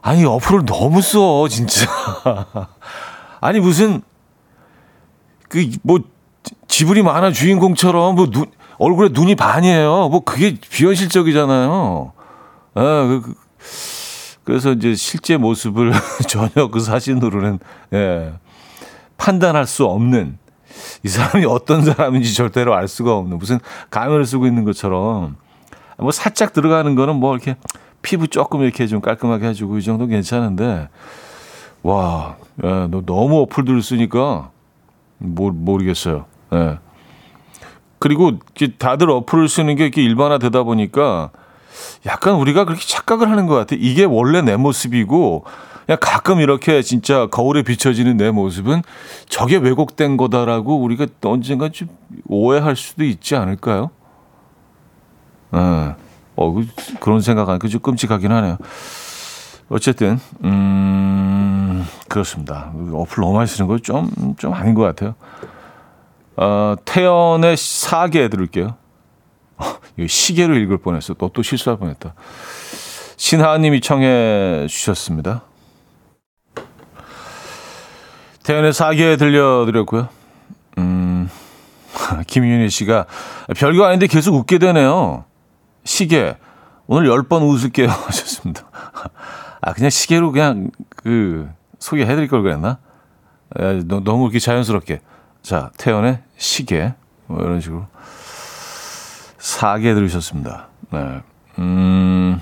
아니 0.00 0.24
어플을 0.24 0.64
너무 0.64 1.02
써 1.02 1.46
진짜. 1.48 1.86
아니 3.40 3.60
무슨 3.60 4.02
그 5.48 5.64
뭐 5.82 6.00
지브리 6.66 7.02
만화 7.02 7.30
주인공처럼 7.30 8.14
뭐 8.14 8.30
눈, 8.30 8.46
얼굴에 8.78 9.10
눈이 9.12 9.34
반이에요. 9.34 10.08
뭐 10.08 10.20
그게 10.20 10.54
비현실적이잖아요. 10.58 12.12
아, 12.74 12.80
그, 12.80 13.20
그 13.22 13.34
그래서 14.44 14.72
이제 14.72 14.94
실제 14.94 15.36
모습을 15.36 15.92
전혀 16.26 16.68
그 16.68 16.80
사진으로는 16.80 17.58
예, 17.92 18.32
판단할 19.18 19.66
수 19.66 19.84
없는 19.84 20.38
이 21.02 21.08
사람이 21.08 21.44
어떤 21.46 21.84
사람인지 21.84 22.34
절대로 22.34 22.74
알 22.74 22.88
수가 22.88 23.16
없는 23.16 23.38
무슨 23.38 23.58
가면을 23.90 24.24
쓰고 24.26 24.46
있는 24.46 24.64
것처럼 24.64 25.36
뭐 25.98 26.10
살짝 26.10 26.52
들어가는 26.52 26.94
거는 26.94 27.16
뭐 27.16 27.34
이렇게 27.34 27.56
피부 28.02 28.28
조금 28.28 28.62
이렇게 28.62 28.86
좀 28.86 29.00
깔끔하게 29.00 29.48
해주고 29.48 29.78
이 29.78 29.82
정도 29.82 30.06
괜찮은데 30.06 30.88
와, 31.82 32.36
예, 32.64 32.88
너 32.90 33.02
너무 33.06 33.42
어플들을 33.42 33.82
쓰니까 33.82 34.50
모, 35.18 35.50
모르겠어요. 35.50 36.24
예. 36.52 36.78
그리고 37.98 38.32
다들 38.78 39.10
어플을 39.10 39.48
쓰는 39.48 39.76
게 39.76 39.84
이렇게 39.84 40.02
일반화되다 40.02 40.64
보니까 40.64 41.30
약간 42.04 42.34
우리가 42.34 42.64
그렇게 42.64 42.84
착각을 42.84 43.30
하는 43.30 43.46
것 43.46 43.54
같아. 43.54 43.76
이게 43.78 44.04
원래 44.04 44.42
내 44.42 44.56
모습이고, 44.56 45.44
그냥 45.86 45.98
가끔 46.00 46.40
이렇게 46.40 46.82
진짜 46.82 47.26
거울에 47.26 47.62
비춰지는 47.62 48.16
내 48.16 48.32
모습은 48.32 48.82
저게 49.28 49.56
왜곡된 49.56 50.16
거다라고 50.16 50.82
우리가 50.82 51.06
언젠가 51.22 51.68
좀 51.68 51.88
오해할 52.26 52.74
수도 52.74 53.04
있지 53.04 53.36
않을까요? 53.36 53.90
예. 55.54 55.94
어, 56.36 56.52
그, 56.52 56.66
그런 57.00 57.20
생각하니까 57.20 57.68
좀 57.68 57.80
끔찍하긴 57.80 58.30
하네요. 58.30 58.58
어쨌든, 59.68 60.18
음, 60.44 61.84
그렇습니다. 62.08 62.72
어플 62.74 63.22
너무 63.22 63.34
많이 63.34 63.46
쓰는 63.46 63.66
거 63.66 63.78
좀, 63.78 64.34
좀 64.38 64.52
아닌 64.52 64.74
것 64.74 64.82
같아요. 64.82 65.14
어, 66.36 66.74
태연의 66.84 67.56
사계 67.56 68.28
들을게요. 68.28 68.74
시계를 70.06 70.56
읽을 70.62 70.78
뻔했어. 70.78 71.14
또, 71.14 71.30
또 71.32 71.42
실수할 71.42 71.78
뻔했다. 71.78 72.14
신하님이 73.16 73.80
청해 73.80 74.66
주셨습니다. 74.68 75.42
태연의 78.46 78.72
사계 78.72 79.16
들려드렸고요. 79.16 80.08
음, 80.78 81.28
김윤희 82.28 82.70
씨가 82.70 83.06
별거 83.56 83.84
아닌데 83.84 84.06
계속 84.06 84.36
웃게 84.36 84.58
되네요. 84.58 85.24
시계. 85.82 86.36
오늘 86.86 87.08
열번 87.08 87.42
웃을게요. 87.42 87.88
하셨습니다. 88.06 88.62
아, 89.60 89.72
그냥 89.72 89.90
시계로 89.90 90.30
그냥 90.30 90.70
그 90.94 91.50
소개해드릴 91.80 92.28
걸 92.28 92.42
그랬나? 92.42 92.78
아, 93.56 93.82
너무 93.84 94.22
이렇게 94.24 94.38
자연스럽게. 94.38 95.00
자, 95.42 95.72
태연의 95.76 96.22
시계. 96.36 96.94
뭐 97.26 97.42
이런 97.42 97.60
식으로. 97.60 97.88
사계 99.38 99.92
들으셨습니다. 99.92 100.68
네. 100.92 101.20
음, 101.58 102.40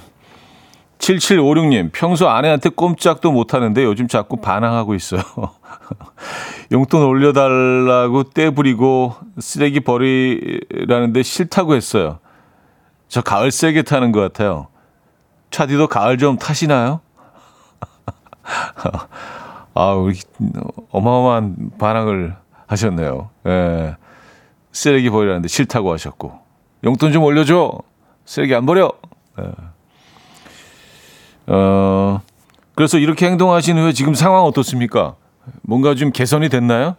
7756님, 1.04 1.90
평소 1.92 2.28
아내한테 2.28 2.70
꼼짝도 2.70 3.30
못하는데 3.30 3.84
요즘 3.84 4.08
자꾸 4.08 4.38
반항하고 4.38 4.94
있어요. 4.94 5.20
용돈 6.72 7.02
올려달라고 7.04 8.30
떼부리고 8.30 9.14
쓰레기 9.38 9.80
버리라는데 9.80 11.22
싫다고 11.22 11.74
했어요. 11.74 12.20
저 13.08 13.20
가을 13.20 13.50
세게 13.50 13.82
타는 13.82 14.12
것 14.12 14.20
같아요. 14.20 14.68
차디도 15.50 15.88
가을 15.88 16.16
좀 16.16 16.38
타시나요? 16.38 17.00
아, 19.74 19.92
우리 19.92 20.18
어마어마한 20.90 21.72
반항을 21.78 22.34
하셨네요. 22.66 23.28
예. 23.46 23.96
쓰레기 24.72 25.10
버리라는데 25.10 25.48
싫다고 25.48 25.92
하셨고. 25.92 26.40
용돈 26.84 27.12
좀 27.12 27.24
올려줘. 27.24 27.78
쓰레기 28.24 28.54
안 28.54 28.64
버려. 28.64 28.90
예. 29.38 29.73
어, 31.46 32.20
그래서 32.74 32.98
이렇게 32.98 33.26
행동하신 33.26 33.78
후에 33.78 33.92
지금 33.92 34.14
상황 34.14 34.44
어떻습니까? 34.44 35.16
뭔가 35.62 35.94
좀 35.94 36.10
개선이 36.10 36.48
됐나요? 36.48 36.96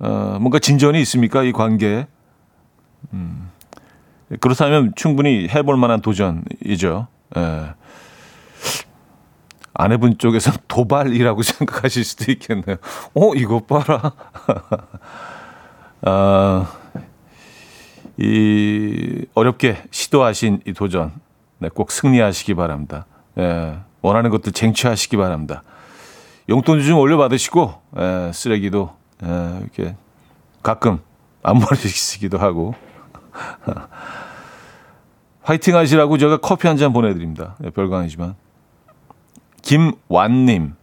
어, 0.00 0.38
뭔가 0.40 0.58
진전이 0.58 1.00
있습니까? 1.02 1.42
이 1.42 1.52
관계에? 1.52 2.06
음, 3.12 3.50
그렇다면 4.40 4.92
충분히 4.96 5.48
해볼 5.48 5.76
만한 5.76 6.00
도전이죠. 6.00 7.06
예. 7.36 7.74
아내분 9.74 10.18
쪽에서 10.18 10.52
도발이라고 10.66 11.42
생각하실 11.42 12.04
수도 12.04 12.32
있겠네요. 12.32 12.76
어, 13.14 13.34
이것 13.34 13.66
봐라. 13.66 14.12
아, 16.02 16.72
이 18.16 19.24
어렵게 19.34 19.84
시도하신 19.90 20.62
이 20.66 20.72
도전 20.72 21.12
네, 21.58 21.68
꼭 21.68 21.92
승리하시기 21.92 22.54
바랍니다. 22.54 23.06
예, 23.38 23.78
원하는 24.02 24.30
것들 24.30 24.52
쟁취하시기 24.52 25.16
바랍니다. 25.16 25.62
용돈 26.48 26.80
좀 26.82 26.98
올려받으시고 26.98 27.74
예, 27.98 28.30
쓰레기도 28.32 28.90
예, 29.24 29.58
이렇게 29.62 29.96
가끔 30.62 31.00
안 31.42 31.58
버리시기도 31.58 32.38
하고 32.38 32.74
화이팅 35.42 35.76
하시라고 35.76 36.18
제가 36.18 36.38
커피 36.38 36.66
한 36.68 36.76
잔 36.76 36.92
보내드립니다. 36.92 37.56
예, 37.64 37.70
별거 37.70 37.96
아니지만 37.96 38.34
김완님 39.62 40.74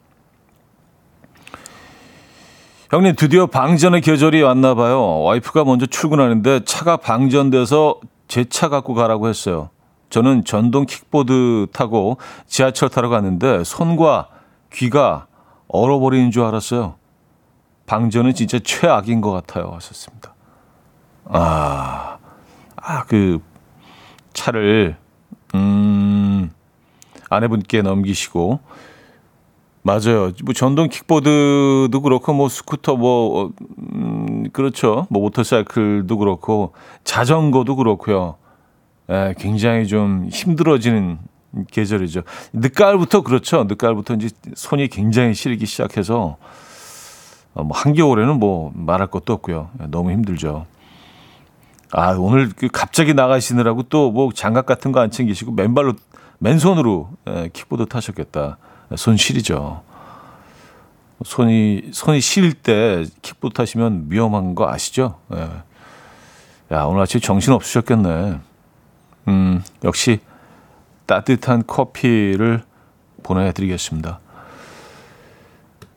형님 2.91 3.15
드디어 3.15 3.47
방전의 3.47 4.01
계절이 4.01 4.41
왔나 4.43 4.75
봐요. 4.75 5.21
와이프가 5.23 5.63
먼저 5.65 5.85
출근하는데 5.85 6.61
차가 6.65 6.97
방전돼서 6.97 7.99
제 8.27 8.45
차 8.45 8.69
갖고 8.69 8.93
가라고 8.93 9.27
했어요. 9.27 9.69
저는 10.15 10.45
전동 10.45 10.85
킥보드 10.85 11.67
타고 11.73 12.15
지하철 12.47 12.87
타러 12.87 13.09
갔는데 13.09 13.65
손과 13.65 14.29
귀가 14.71 15.27
얼어버리는 15.67 16.31
줄 16.31 16.43
알았어요. 16.43 16.95
방전은 17.85 18.33
진짜 18.33 18.57
최악인 18.63 19.19
것 19.19 19.31
같아요. 19.31 19.73
하셨습니다. 19.73 20.33
아, 21.25 22.17
아, 22.77 23.03
그 23.07 23.41
차를, 24.31 24.95
음, 25.53 26.49
아내분께 27.29 27.81
넘기시고, 27.81 28.61
맞아요. 29.81 30.31
뭐 30.45 30.53
전동 30.53 30.87
킥보드도 30.87 32.01
그렇고 32.01 32.33
뭐 32.33 32.47
스쿠터 32.47 32.95
뭐 32.95 33.51
음, 33.93 34.49
그렇죠. 34.53 35.07
뭐 35.09 35.23
모터사이클도 35.23 36.17
그렇고 36.17 36.71
자전거도 37.03 37.75
그렇고요. 37.75 38.37
예, 39.09 39.33
굉장히 39.37 39.87
좀 39.87 40.27
힘들어지는 40.31 41.19
계절이죠. 41.71 42.23
늦가을부터 42.53 43.21
그렇죠. 43.21 43.63
늦가을부터 43.65 44.15
이제 44.15 44.29
손이 44.55 44.87
굉장히 44.89 45.33
시리기 45.33 45.65
시작해서 45.65 46.37
어, 47.53 47.63
뭐 47.63 47.77
한겨울에는 47.77 48.37
뭐 48.39 48.71
말할 48.75 49.07
것도 49.07 49.33
없고요. 49.33 49.69
예, 49.81 49.85
너무 49.87 50.11
힘들죠. 50.11 50.65
아, 51.91 52.11
오늘 52.17 52.49
그 52.49 52.67
갑자기 52.67 53.13
나가시느라고 53.13 53.83
또 53.83 54.11
뭐 54.11 54.31
장갑 54.33 54.65
같은 54.65 54.91
거 54.91 54.99
안 54.99 55.11
챙기시고 55.11 55.51
맨발로 55.53 55.93
맨손으로 56.39 57.09
예, 57.29 57.49
킥보드 57.53 57.85
타셨겠다. 57.87 58.57
손 58.97 59.17
시리죠. 59.17 59.81
손이 61.23 61.89
손이 61.93 62.19
시릴 62.19 62.53
때 62.53 63.05
킥보드 63.21 63.53
타시면 63.53 64.07
위험한 64.09 64.53
거 64.55 64.69
아시죠? 64.69 65.19
예. 65.33 65.49
야 66.75 66.83
오늘 66.83 67.01
아침 67.01 67.21
정신 67.21 67.53
없으셨겠네. 67.53 68.39
음 69.27 69.63
역시 69.83 70.19
따뜻한 71.05 71.63
커피를 71.67 72.63
보내드리겠습니다. 73.23 74.19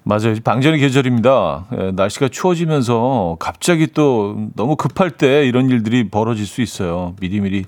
맞아요. 0.05 0.35
방전의 0.43 0.81
계절입니다. 0.81 1.67
예, 1.79 1.91
날씨가 1.91 2.29
추워지면서 2.29 3.37
갑자기 3.39 3.89
또 3.89 4.49
너무 4.55 4.77
급할 4.77 5.11
때 5.11 5.47
이런 5.47 5.69
일들이 5.69 6.09
벌어질 6.09 6.47
수 6.47 6.63
있어요. 6.63 7.15
미리미리 7.21 7.65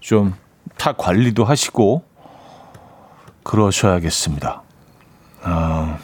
좀 0.00 0.34
타 0.80 0.92
관리도 0.94 1.44
하시고 1.44 2.02
그러셔야겠습니다. 3.42 4.62
아, 5.42 5.98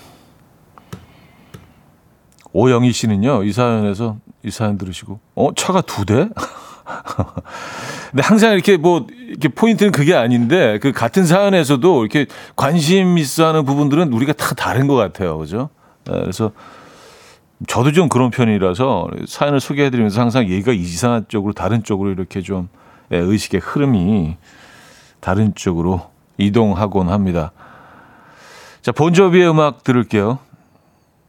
오영희 2.53 2.93
씨는요, 2.93 3.45
이 3.45 3.53
사연에서 3.53 4.19
이 4.43 4.51
사연 4.51 4.77
들으시고, 4.77 5.19
어, 5.35 5.55
차가 5.55 5.81
두 5.81 6.05
대? 6.05 6.29
근데 8.11 8.23
항상 8.23 8.53
이렇게 8.53 8.77
뭐 8.77 9.07
이렇게 9.29 9.49
포인트는 9.49 9.93
그게 9.93 10.15
아닌데 10.15 10.79
그 10.81 10.93
같은 10.93 11.27
사연에서도 11.27 12.01
이렇게 12.05 12.27
관심 12.55 13.19
있어 13.19 13.47
하는 13.47 13.65
부분들은 13.65 14.13
우리가 14.13 14.33
다 14.33 14.55
다른 14.55 14.87
것 14.87 14.95
같아요. 14.95 15.39
그죠? 15.39 15.71
네, 16.05 16.21
그래서 16.21 16.53
저도 17.67 17.93
좀 17.93 18.09
그런 18.09 18.31
편이라서 18.31 19.09
사연을 19.27 19.61
소개해 19.61 19.91
드리면서 19.91 20.21
항상 20.21 20.49
얘가 20.49 20.73
이상한 20.73 21.25
쪽으로 21.29 21.53
다른 21.53 21.83
쪽으로 21.83 22.11
이렇게 22.11 22.43
좀 22.43 22.69
예, 23.13 23.19
의식의 23.19 23.61
흐름이 23.61 24.37
다른 25.21 25.55
쪽으로 25.55 26.11
이동하곤 26.39 27.09
합니다. 27.09 27.53
자, 28.83 28.93
본조비의 28.93 29.51
음악 29.51 29.85
들을게요. 29.85 30.39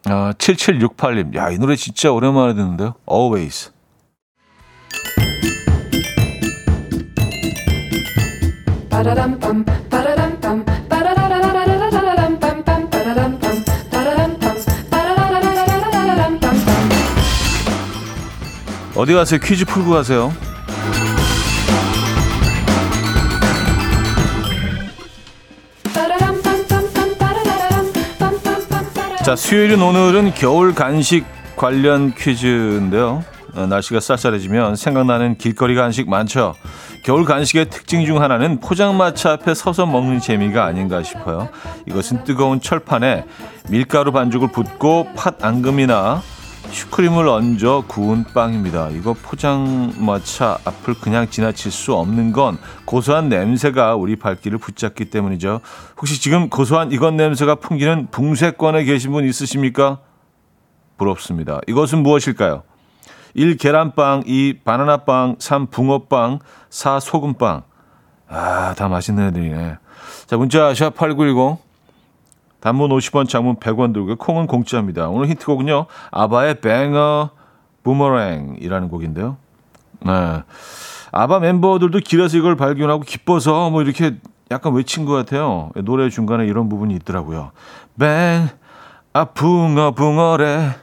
아, 0.06 0.34
7768님. 0.38 1.36
야, 1.36 1.50
이 1.50 1.58
노래 1.58 1.76
진짜 1.76 2.12
오랜만에 2.12 2.54
듣는데요. 2.54 2.96
Always. 3.10 3.72
어디 18.95 19.13
가세요? 19.13 19.39
퀴즈 19.43 19.65
풀고 19.65 19.91
가세요. 19.91 20.33
자, 29.23 29.36
수요일은 29.36 29.79
오늘은 29.79 30.33
겨울 30.33 30.73
간식 30.73 31.25
관련 31.55 32.15
퀴즈인데요. 32.15 33.23
어, 33.53 33.67
날씨가 33.67 33.99
쌀쌀해지면 33.99 34.75
생각나는 34.75 35.38
길거리 35.38 35.75
간식 35.75 36.10
많죠. 36.10 36.55
겨울 37.08 37.24
간식의 37.24 37.70
특징 37.70 38.06
중 38.06 38.22
하나는 38.22 38.60
포장마차 38.60 39.32
앞에 39.32 39.54
서서 39.54 39.86
먹는 39.86 40.20
재미가 40.20 40.65
아닌가 40.65 41.04
싶어요. 41.04 41.48
이것은 41.86 42.26
뜨거운 42.26 42.60
철판에 42.60 43.24
밀가루 43.70 44.12
반죽을 44.12 44.52
붓고 44.52 45.13
팥 45.15 45.41
앙금이나 45.41 46.22
슈크림을 46.70 47.30
얹어 47.30 47.86
구운 47.88 48.26
빵입니다. 48.26 48.89
이거 48.89 49.13
포장마차 49.13 50.58
앞을 50.65 50.96
그냥 50.96 51.30
지나칠 51.30 51.72
수 51.72 51.96
없는 51.96 52.34
건 52.34 52.58
고소한 52.84 53.30
냄새가 53.30 53.96
우리 53.96 54.17
발길을 54.17 54.58
붙잡기 54.58 55.06
때문이죠. 55.06 55.62
혹시 55.96 56.20
지금 56.20 56.50
고소한 56.50 56.91
이것 56.91 57.13
냄새가 57.13 57.56
풍기는 57.56 58.08
붕세권에 58.12 58.84
계신 58.84 59.13
분 59.13 59.24
있으십니까? 59.24 60.00
부럽습니다. 60.98 61.62
이것은 61.67 62.04
무엇일까요? 62.04 62.63
1. 63.33 63.57
계란빵, 63.57 64.23
2. 64.25 64.59
바나나빵, 64.63 65.35
3. 65.39 65.67
붕어빵, 65.67 66.39
4. 66.69 66.99
소금빵. 66.99 67.63
아, 68.29 68.73
다 68.75 68.87
맛있는 68.87 69.27
애들이네. 69.27 69.77
자, 70.25 70.37
문자 70.37 70.73
샵 70.73 70.95
8910 70.95 71.57
단문 72.59 72.89
50원, 72.89 73.29
장문 73.29 73.57
100원 73.57 73.93
들고 73.93 74.15
콩은 74.15 74.47
공짜입니다. 74.47 75.07
오늘 75.09 75.27
힌트곡은요. 75.29 75.85
아바의 76.11 76.59
뱅어 76.59 77.29
부머랭이라는 77.83 78.89
곡인데요. 78.89 79.37
네. 80.01 80.43
아바 81.11 81.39
멤버들도 81.39 81.99
길에서 81.99 82.37
이걸 82.37 82.55
발견하고 82.55 83.03
기뻐서 83.03 83.69
뭐 83.69 83.81
이렇게 83.81 84.17
약간 84.51 84.73
외친 84.73 85.05
것 85.05 85.13
같아요. 85.13 85.71
노래 85.83 86.09
중간에 86.09 86.45
이런 86.45 86.67
부분이 86.69 86.93
있더라고요. 86.95 87.51
뱅, 87.97 88.49
아, 89.13 89.25
붕어, 89.25 89.91
붕어래. 89.91 90.75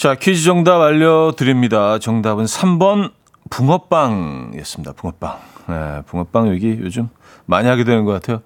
자, 0.00 0.14
퀴즈 0.14 0.44
정답 0.44 0.80
알려드립니다. 0.80 1.98
정답은 1.98 2.46
3번 2.46 3.12
붕어빵이었습니다. 3.50 4.94
붕어빵. 4.94 5.38
네, 5.68 6.02
붕어빵 6.06 6.48
여기 6.48 6.78
요즘 6.80 7.10
많이 7.44 7.68
하게 7.68 7.84
되는 7.84 8.06
것 8.06 8.12
같아요. 8.12 8.40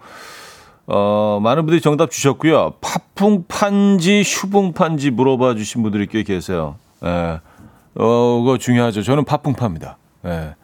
어, 0.88 1.38
많은 1.40 1.62
분들이 1.62 1.81
정답 1.81 2.11
주셨고요. 2.11 2.73
팥붕판지, 2.81 4.25
슈붕판지 4.25 5.12
물어봐 5.12 5.55
주신 5.55 5.85
분들이 5.85 6.09
꽤 6.09 6.25
계세요. 6.25 6.75
예. 7.05 7.09
네, 7.09 7.40
어, 7.95 8.40
그거 8.40 8.59
중요하죠. 8.59 9.05
저는 9.05 9.25
팥붕파입니다. 9.25 9.97
예. 10.25 10.29
네. 10.29 10.55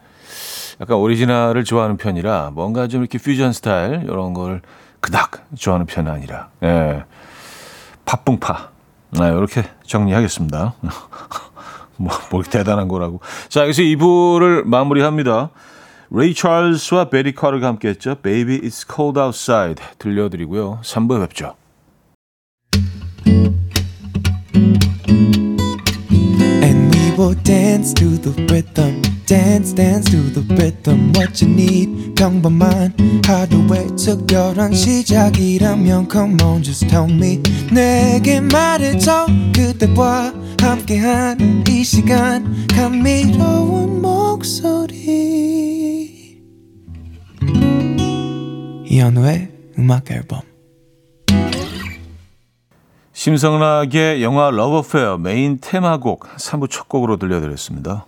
약간 0.81 0.97
오리지널을 0.97 1.63
좋아하는 1.63 1.95
편이라 1.95 2.51
뭔가 2.53 2.89
좀 2.89 2.99
이렇게 2.99 3.17
퓨전 3.17 3.53
스타일 3.53 4.03
이런 4.03 4.33
걸 4.33 4.61
그닥 4.99 5.47
좋아하는 5.55 5.85
편은 5.85 6.11
아니라. 6.11 6.49
예. 6.63 7.05
팥붕파. 8.03 8.70
네, 9.11 9.27
이렇게 9.27 9.63
정리하겠습니다. 9.85 10.73
뭐, 11.97 12.11
뭐 12.31 12.43
대단한 12.43 12.87
거라고. 12.87 13.19
자, 13.49 13.63
여기서 13.63 13.81
2부를 13.83 14.63
마무리합니다. 14.65 15.49
레이 16.09 16.33
찰스와 16.33 17.09
베리 17.09 17.33
카르가 17.33 17.67
함께 17.67 17.89
했죠. 17.89 18.15
Baby 18.15 18.61
It's 18.61 18.85
Cold 18.93 19.19
Outside 19.19 19.83
들려드리고요. 19.97 20.81
3부에 20.83 21.21
뵙죠. 21.21 21.55
Dance 29.31 29.73
dance 29.73 30.11
to 30.11 30.17
the 30.33 30.43
rhythm 30.55 31.13
what 31.15 31.41
you 31.41 31.49
need. 31.49 32.15
평범한 32.15 32.93
하루의 33.25 33.95
특별한 33.95 34.73
시작이라면 34.73 36.09
come 36.11 36.35
on 36.43 36.61
just 36.61 36.85
tell 36.89 37.09
me. 37.09 37.41
내게 37.71 38.41
말해줘 38.41 39.27
그대와 39.55 40.33
함께한 40.59 41.63
이 41.69 41.81
시간. 41.81 42.67
감미로운 42.75 44.01
목소리. 44.01 44.99
이현우의 48.85 49.49
음악 49.79 50.11
앨범. 50.11 50.41
심성락의 53.13 54.23
영화 54.23 54.51
Love 54.51 54.78
Affair 54.78 55.19
main 55.19 55.59
테마곡 55.61 56.35
3부 56.35 56.69
첫 56.69 56.89
곡으로 56.89 57.15
들려드렸습니다. 57.15 58.07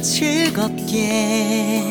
즐겁게. 0.00 1.86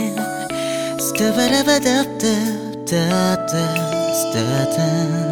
뜨거운 4.31 5.24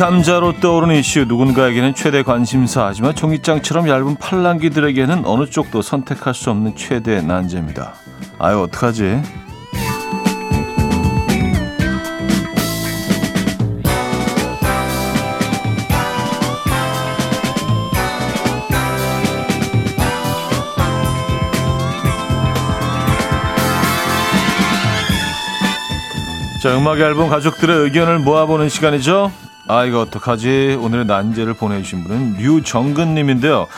감자로 0.00 0.60
떠오르는 0.60 0.94
이슈 0.94 1.26
누군가에게는 1.26 1.94
최대 1.94 2.22
관심사 2.22 2.86
하지만 2.86 3.14
종이장처럼 3.14 3.86
얇은 3.86 4.16
팔랑귀들에게는 4.16 5.26
어느 5.26 5.44
쪽도 5.44 5.82
선택할 5.82 6.32
수 6.32 6.48
없는 6.48 6.74
최대 6.74 7.20
난제입니다. 7.20 7.92
아유 8.38 8.60
어떡하지? 8.60 9.20
자, 26.62 26.78
음악 26.78 26.98
앨범 27.00 27.28
가족들의 27.28 27.76
의견을 27.84 28.20
모아보는 28.20 28.70
시간이죠. 28.70 29.49
아, 29.70 29.84
이거 29.84 30.00
어떡하지? 30.00 30.78
오늘의 30.80 31.04
난제를 31.04 31.54
보내주신 31.54 32.02
분은 32.02 32.38
류정근님인데요. 32.38 33.68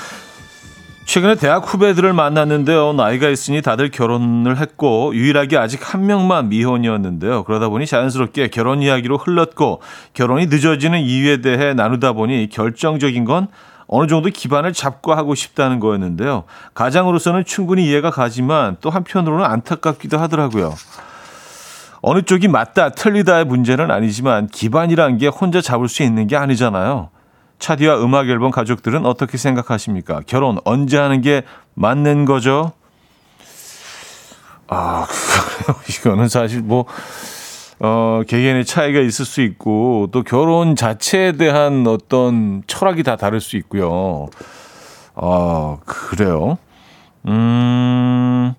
최근에 1.05 1.35
대학 1.35 1.71
후배들을 1.71 2.15
만났는데요. 2.15 2.95
나이가 2.95 3.29
있으니 3.29 3.61
다들 3.61 3.91
결혼을 3.91 4.57
했고, 4.57 5.15
유일하게 5.15 5.59
아직 5.59 5.93
한 5.93 6.07
명만 6.07 6.49
미혼이었는데요. 6.49 7.45
그러다 7.45 7.69
보니 7.69 7.85
자연스럽게 7.85 8.49
결혼 8.49 8.81
이야기로 8.81 9.19
흘렀고, 9.19 9.83
결혼이 10.15 10.47
늦어지는 10.47 10.99
이유에 10.99 11.43
대해 11.43 11.75
나누다 11.75 12.15
보니 12.15 12.49
결정적인 12.49 13.27
건 13.27 13.49
어느 13.87 14.07
정도 14.07 14.31
기반을 14.31 14.73
잡고 14.73 15.13
하고 15.13 15.35
싶다는 15.35 15.79
거였는데요. 15.79 16.45
가장으로서는 16.73 17.45
충분히 17.45 17.87
이해가 17.89 18.11
가지만 18.11 18.79
또 18.81 18.89
한편으로는 18.89 19.45
안타깝기도 19.45 20.17
하더라고요. 20.17 20.73
어느 22.03 22.23
쪽이 22.23 22.49
맞다, 22.49 22.91
틀리다의 22.91 23.45
문제는 23.45 23.91
아니지만 23.93 24.49
기반이란 24.49 25.19
게 25.19 25.29
혼자 25.29 25.61
잡을 25.61 25.89
수 25.89 26.03
있는 26.03 26.27
게 26.27 26.37
아니잖아요. 26.37 27.11
차디와 27.61 28.03
음악 28.03 28.29
앨범 28.29 28.51
가족들은 28.51 29.07
어떻게 29.07 29.39
생각하십니까? 29.39 30.21
결혼 30.27 30.59
언제 30.65 30.99
하는 30.99 31.21
게 31.21 31.43
맞는 31.75 32.25
거죠? 32.25 32.73
아, 34.67 35.07
이거는 35.89 36.29
사실 36.29 36.61
뭐, 36.63 36.87
어, 37.79 38.23
개개인의 38.27 38.65
차이가 38.65 38.99
있을 38.99 39.25
수 39.25 39.41
있고, 39.41 40.09
또 40.11 40.25
결혼 40.25 40.75
자체에 40.75 41.33
대한 41.33 41.87
어떤 41.87 42.65
철학이 42.67 43.05
다 43.05 43.15
다를 43.15 43.41
수 43.41 43.57
있고요. 43.59 44.27
아, 45.15 45.77
그래요? 45.85 46.59
음, 47.29 48.55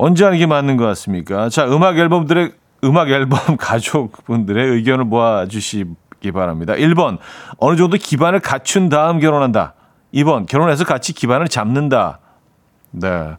언제 0.00 0.24
하는 0.24 0.38
게 0.38 0.46
맞는 0.46 0.76
것 0.76 0.84
같습니까? 0.86 1.48
자, 1.48 1.66
음악 1.66 1.98
앨범들의 1.98 2.52
음악 2.84 3.10
앨범 3.10 3.38
가족분들의 3.58 4.64
의견을 4.64 5.04
모아 5.04 5.46
주시기 5.46 6.30
바랍니다. 6.32 6.74
1번, 6.74 7.18
어느 7.58 7.76
정도 7.76 7.96
기반을 7.96 8.38
갖춘 8.38 8.88
다음 8.88 9.18
결혼한다. 9.18 9.74
2번, 10.14 10.46
결혼해서 10.46 10.84
같이 10.84 11.12
기반을 11.12 11.48
잡는다. 11.48 12.20
네. 12.92 13.36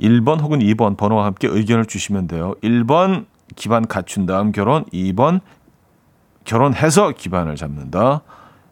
1번 0.00 0.40
혹은 0.40 0.60
2번 0.60 0.96
번호와 0.96 1.26
함께 1.26 1.48
의견을 1.48 1.86
주시면 1.86 2.28
돼요. 2.28 2.54
1번, 2.62 3.26
기반 3.56 3.88
갖춘 3.88 4.26
다음 4.26 4.52
결혼. 4.52 4.84
2번, 4.84 5.40
결혼해서 6.44 7.10
기반을 7.10 7.56
잡는다. 7.56 8.22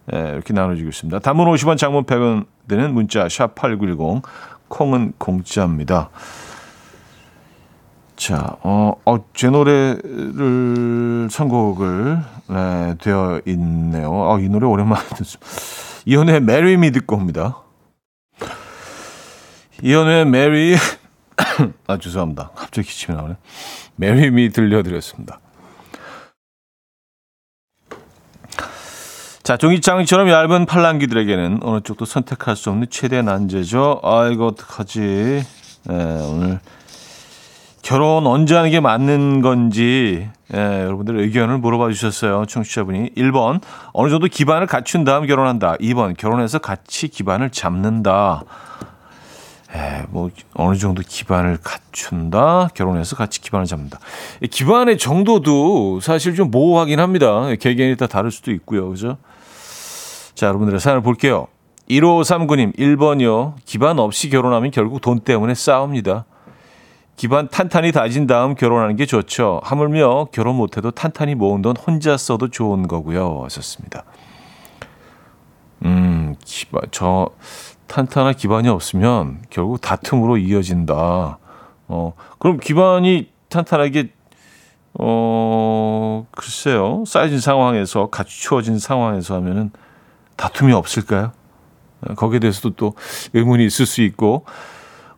네, 0.07 0.31
이렇게 0.35 0.53
나눠지고 0.53 0.90
있습니다. 0.90 1.18
단문 1.18 1.49
50원, 1.49 1.79
장문 1.79 2.05
100원 2.05 2.46
되는 2.68 2.94
문자 2.94 3.29
샵 3.29 3.57
8910, 3.57 4.22
콩은 4.68 5.14
공짜입니다. 5.18 6.11
자, 8.16 8.57
어, 8.62 8.92
어, 9.05 9.24
제 9.35 9.50
노래를 9.50 11.29
선곡을 11.31 12.18
네, 12.48 12.94
되어 12.98 13.42
있네요. 13.44 14.33
아, 14.33 14.40
이 14.40 14.48
노래 14.48 14.66
오랜만에 14.66 15.02
듣습니다. 15.16 15.46
이현우의 16.07 16.37
Marry 16.38 16.72
Me 16.74 16.92
듣고 16.92 17.16
옵니다. 17.16 17.59
이현우의 19.83 20.22
Marry 20.22 20.76
아, 21.87 21.98
죄송합니다. 21.98 22.52
갑자기 22.55 22.88
기침이 22.88 23.16
나오네. 23.16 23.37
Marry 24.00 24.29
Me 24.29 24.48
들려드렸습니다. 24.50 25.40
자, 29.42 29.59
종이장처럼 29.59 30.31
얇은 30.31 30.64
팔랑귀들에게는 30.64 31.61
어느 31.62 31.81
쪽도 31.83 32.07
선택할 32.07 32.57
수 32.57 32.70
없는 32.70 32.87
최대 32.90 33.20
난제죠. 33.20 34.00
아, 34.02 34.29
이거 34.29 34.46
어떡하지? 34.46 35.44
네, 35.85 35.94
오늘 35.94 36.61
결혼 37.87 38.27
언제 38.27 38.57
하는 38.57 38.70
게 38.70 38.81
맞는 38.81 39.42
건지 39.42 40.29
예, 40.53 40.59
여러분들 40.59 41.20
의견을 41.20 41.59
물어봐 41.59 41.92
주셨어요. 41.92 42.44
청취자분이 42.44 43.11
1번 43.11 43.61
어느 43.92 44.11
정도 44.11 44.27
기반을 44.27 44.66
갖춘 44.66 45.05
다음 45.05 45.25
결혼한다. 45.25 45.77
2번 45.77 46.16
결혼해서 46.16 46.59
같이 46.59 47.07
기반을 47.07 47.51
잡는다. 47.51 48.42
예, 49.77 50.03
뭐 50.09 50.31
어느 50.55 50.77
정도 50.77 51.01
기반을 51.07 51.59
갖춘다. 51.62 52.70
결혼해서 52.75 53.14
같이 53.14 53.40
기반을 53.40 53.66
잡는다. 53.66 54.01
기반의 54.51 54.99
정도도 54.99 56.01
사실 56.01 56.35
좀 56.35 56.51
모호하긴 56.51 56.99
합니다. 56.99 57.55
개개인이 57.55 57.96
다 57.96 58.09
다를 58.09 58.33
수도 58.33 58.51
있고요. 58.51 58.90
그죠? 58.90 59.16
자, 60.35 60.49
여러분들의 60.49 60.81
사연을 60.81 61.03
볼게요. 61.03 61.46
1539님 61.88 62.77
1번이요. 62.77 63.55
기반 63.64 64.01
없이 64.01 64.29
결혼하면 64.29 64.72
결국 64.72 65.01
돈 65.01 65.20
때문에 65.20 65.55
싸웁니다. 65.55 66.25
기반 67.16 67.48
탄탄히 67.48 67.92
다진 67.92 68.26
다음 68.26 68.55
결혼하는 68.55 68.96
게 68.96 69.07
좋죠. 69.07 69.61
하물며 69.64 70.26
결혼 70.33 70.57
못해도 70.57 70.90
탄탄히 70.90 71.35
모은 71.35 71.62
돈 71.62 71.74
혼자 71.76 72.18
써도 72.18 72.48
좋은 72.48 72.87
거고요. 72.87 73.40
하셨습니다. 73.44 74.05
음, 75.85 76.37
기반, 76.44 76.83
저, 76.90 77.31
탄탄한 77.87 78.35
기반이 78.35 78.68
없으면 78.68 79.42
결국 79.48 79.81
다툼으로 79.81 80.37
이어진다. 80.37 81.38
어, 81.88 82.12
그럼 82.38 82.59
기반이 82.59 83.31
탄탄하게, 83.48 84.11
어, 84.98 86.26
글쎄요. 86.33 87.05
쌓여진 87.07 87.40
상황에서, 87.40 88.11
갖추어진 88.11 88.79
상황에서 88.79 89.37
하면은 89.37 89.70
다툼이 90.37 90.74
없을까요? 90.74 91.33
거기에 92.16 92.40
대해서도 92.40 92.74
또 92.76 92.94
의문이 93.33 93.64
있을 93.64 93.87
수 93.87 94.02
있고, 94.02 94.44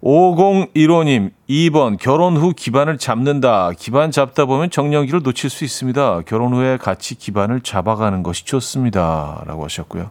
5015님, 0.02 1.32
2번, 1.48 1.98
결혼 1.98 2.36
후 2.36 2.52
기반을 2.54 2.98
잡는다. 2.98 3.72
기반 3.76 4.10
잡다 4.10 4.44
보면 4.44 4.70
정년기를 4.70 5.22
놓칠 5.22 5.50
수 5.50 5.64
있습니다. 5.64 6.22
결혼 6.26 6.54
후에 6.54 6.76
같이 6.76 7.16
기반을 7.16 7.62
잡아가는 7.62 8.22
것이 8.22 8.44
좋습니다. 8.44 9.42
라고 9.46 9.64
하셨고요. 9.64 10.10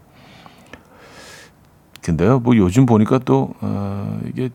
근데요, 2.01 2.39
뭐 2.39 2.55
요즘 2.57 2.85
보니까 2.85 3.19
또, 3.19 3.53
어, 3.61 4.19
이게 4.27 4.49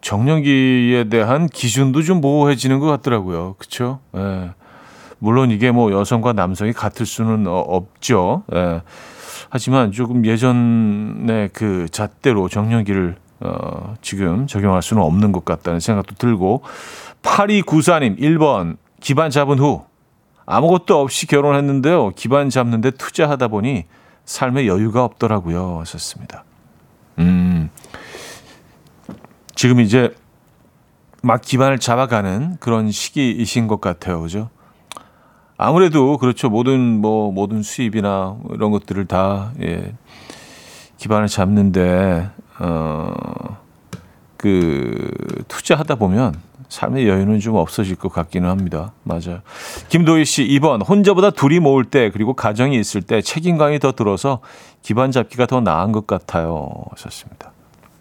정년기에 0.00 1.08
대한 1.08 1.48
기준도 1.48 2.02
좀 2.02 2.20
모호해지는 2.20 2.78
것 2.78 2.86
같더라고요. 2.86 3.54
그쵸? 3.58 4.00
예. 4.16 4.50
물론 5.18 5.50
이게 5.50 5.70
뭐 5.70 5.90
여성과 5.92 6.34
남성이 6.34 6.72
같을 6.72 7.06
수는 7.06 7.46
어, 7.46 7.58
없죠. 7.60 8.42
예. 8.54 8.82
하지만 9.48 9.92
조금 9.92 10.26
예전에 10.26 11.48
그 11.52 11.88
잣대로 11.90 12.48
정년기를 12.48 13.16
어, 13.44 13.94
지금 14.00 14.46
적용할 14.46 14.82
수는 14.82 15.02
없는 15.02 15.32
것 15.32 15.44
같다는 15.44 15.80
생각도 15.80 16.14
들고 16.14 16.62
8294님 17.22 18.18
1번 18.18 18.76
기반 19.00 19.30
잡은 19.30 19.58
후 19.58 19.84
아무것도 20.46 21.00
없이 21.00 21.26
결혼했는데요. 21.26 22.10
기반 22.16 22.50
잡는데 22.50 22.92
투자하다 22.92 23.48
보니 23.48 23.84
삶에 24.24 24.66
여유가 24.66 25.04
없더라고요. 25.04 25.80
하셨습니다. 25.80 26.44
음, 27.18 27.70
지금 29.54 29.80
이제 29.80 30.14
막 31.22 31.40
기반을 31.40 31.78
잡아가는 31.78 32.56
그런 32.60 32.90
시기이신 32.90 33.66
것 33.66 33.80
같아요. 33.80 34.20
그죠? 34.20 34.50
아무래도 35.56 36.18
그렇죠. 36.18 36.50
모든 36.50 37.00
뭐 37.00 37.32
모든 37.32 37.62
수입이나 37.62 38.36
이런 38.50 38.70
것들을 38.70 39.06
다 39.06 39.52
예, 39.62 39.94
기반을 40.98 41.28
잡는데 41.28 42.28
어, 42.58 43.12
그 44.36 45.10
투자하다 45.48 45.96
보면 45.96 46.34
삶의 46.68 47.08
여유는 47.08 47.40
좀 47.40 47.56
없어질 47.56 47.96
것 47.96 48.12
같기는 48.12 48.48
합니다. 48.48 48.92
맞아요. 49.04 49.40
김도희 49.88 50.24
씨 50.24 50.44
2번 50.48 50.86
혼자보다 50.86 51.30
둘이 51.30 51.60
모을 51.60 51.84
때 51.84 52.10
그리고 52.10 52.34
가정이 52.34 52.78
있을 52.78 53.02
때 53.02 53.20
책임감이 53.20 53.78
더 53.78 53.92
들어서 53.92 54.40
기반 54.82 55.12
잡기가 55.12 55.46
더 55.46 55.60
나은 55.60 55.92
것 55.92 56.06
같아요. 56.06 56.70
하셨습니다. 56.90 57.52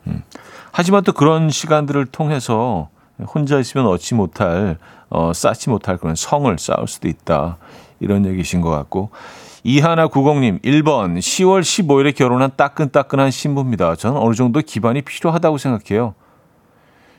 음. 0.07 0.23
하지만 0.71 1.03
또 1.03 1.13
그런 1.13 1.49
시간들을 1.49 2.07
통해서 2.07 2.89
혼자 3.33 3.59
있으면 3.59 3.87
얻지 3.87 4.15
못할 4.15 4.77
어, 5.09 5.31
쌓지 5.33 5.69
못할 5.69 5.97
그런 5.97 6.15
성을 6.15 6.57
쌓을 6.57 6.87
수도 6.87 7.07
있다. 7.07 7.57
이런 7.99 8.25
얘기신 8.25 8.61
것 8.61 8.69
같고 8.69 9.11
이하나 9.63 10.07
구공님 10.07 10.59
1번 10.59 11.17
10월 11.17 11.61
15일에 11.61 12.15
결혼한 12.15 12.51
따끈따끈한 12.57 13.31
신부입니다. 13.31 13.95
저는 13.95 14.19
어느 14.19 14.33
정도 14.33 14.59
기반이 14.59 15.01
필요하다고 15.01 15.57
생각해요. 15.57 16.15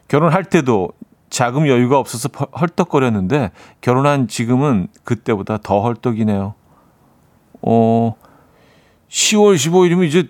결혼할 0.09 0.45
때도 0.45 0.91
자금 1.31 1.67
여유가 1.67 1.99
없어서 1.99 2.29
헐떡거렸는데 2.61 3.51
결혼한 3.81 4.29
지금은 4.29 4.89
그때보다 5.05 5.59
더 5.59 5.81
헐떡이네요. 5.81 6.55
어, 7.63 8.15
10월 9.09 9.57
15일이면 9.57 10.07
이제 10.07 10.29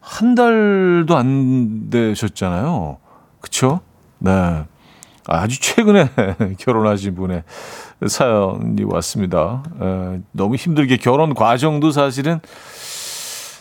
한 0.00 0.34
달도 0.34 1.16
안 1.16 1.90
되셨잖아요. 1.90 2.98
그쵸? 3.40 3.80
네. 4.18 4.64
아주 5.26 5.60
최근에 5.60 6.08
결혼하신 6.58 7.14
분의 7.14 7.44
사연이 8.08 8.82
왔습니다. 8.84 9.62
에, 9.80 10.20
너무 10.32 10.56
힘들게 10.56 10.96
결혼 10.96 11.34
과정도 11.34 11.90
사실은 11.90 12.40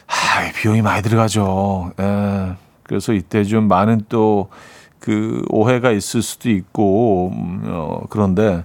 아, 0.08 0.51
비용이 0.56 0.82
많이 0.82 1.01
들어가죠. 1.01 1.91
에, 1.99 2.53
그래서 2.84 3.13
이때 3.13 3.43
좀 3.43 3.67
많은 3.67 4.06
또 4.10 4.49
그 5.03 5.43
오해가 5.49 5.91
있을 5.91 6.21
수도 6.21 6.49
있고 6.49 7.34
음, 7.36 7.63
어, 7.65 8.03
그런데 8.10 8.63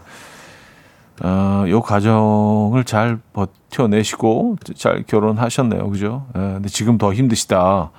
어, 1.21 1.65
요 1.67 1.81
과정을 1.81 2.85
잘 2.85 3.19
버텨내시고 3.33 4.59
잘 4.77 5.03
결혼하셨네요. 5.03 5.91
그죠? 5.91 6.27
예, 6.37 6.39
근데 6.39 6.69
지금 6.69 6.97
더 6.97 7.13
힘드시다. 7.13 7.91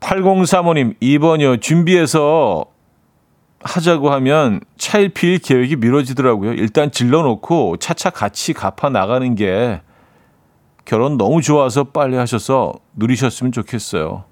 8035님, 0.00 0.98
2번이요. 1.00 1.62
준비해서 1.62 2.64
하자고 3.64 4.10
하면 4.12 4.60
차일피일 4.76 5.38
계획이 5.38 5.76
미뤄지더라고요. 5.76 6.52
일단 6.54 6.90
질러놓고 6.90 7.76
차차 7.78 8.10
같이 8.10 8.52
갚아 8.52 8.88
나가는 8.88 9.34
게 9.34 9.80
결혼 10.84 11.16
너무 11.16 11.42
좋아서 11.42 11.84
빨리 11.84 12.16
하셔서 12.16 12.72
누리셨으면 12.96 13.52
좋겠어요. 13.52 14.24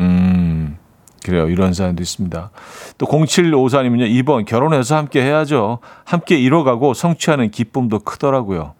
음. 0.00 0.78
그래요. 1.24 1.48
이런 1.48 1.72
사연도 1.72 2.02
있습니다. 2.02 2.50
또 2.98 3.06
0754님은요. 3.06 4.10
2번 4.22 4.44
결혼해서 4.44 4.96
함께 4.96 5.22
해야죠. 5.22 5.78
함께 6.04 6.36
이뤄가고 6.36 6.94
성취하는 6.94 7.50
기쁨도 7.50 8.00
크더라고요. 8.00 8.74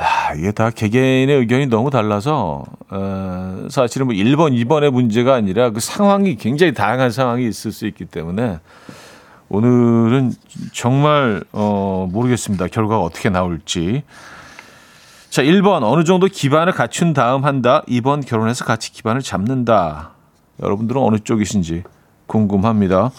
아, 0.00 0.32
이게 0.32 0.50
다 0.50 0.70
개개인의 0.70 1.36
의견이 1.36 1.66
너무 1.66 1.90
달라서 1.90 2.64
어, 2.88 3.66
사실은 3.68 4.06
뭐 4.06 4.14
1번, 4.14 4.52
2번의 4.64 4.90
문제가 4.90 5.34
아니라 5.34 5.70
그 5.70 5.80
상황이 5.80 6.36
굉장히 6.36 6.72
다양한 6.72 7.10
상황이 7.10 7.46
있을 7.46 7.70
수 7.70 7.86
있기 7.86 8.06
때문에 8.06 8.60
오늘은 9.50 10.32
정말 10.72 11.44
어, 11.52 12.08
모르겠습니다. 12.10 12.68
결과가 12.68 13.02
어떻게 13.02 13.28
나올지. 13.28 14.02
자, 15.28 15.42
1번 15.42 15.82
어느 15.82 16.04
정도 16.04 16.28
기반을 16.28 16.72
갖춘 16.72 17.12
다음 17.12 17.44
한다. 17.44 17.82
2번 17.86 18.26
결혼해서 18.26 18.64
같이 18.64 18.92
기반을 18.92 19.20
잡는다. 19.20 20.12
여러분들은 20.62 20.98
어느 21.02 21.18
쪽이신지 21.18 21.82
궁금합니다. 22.26 23.10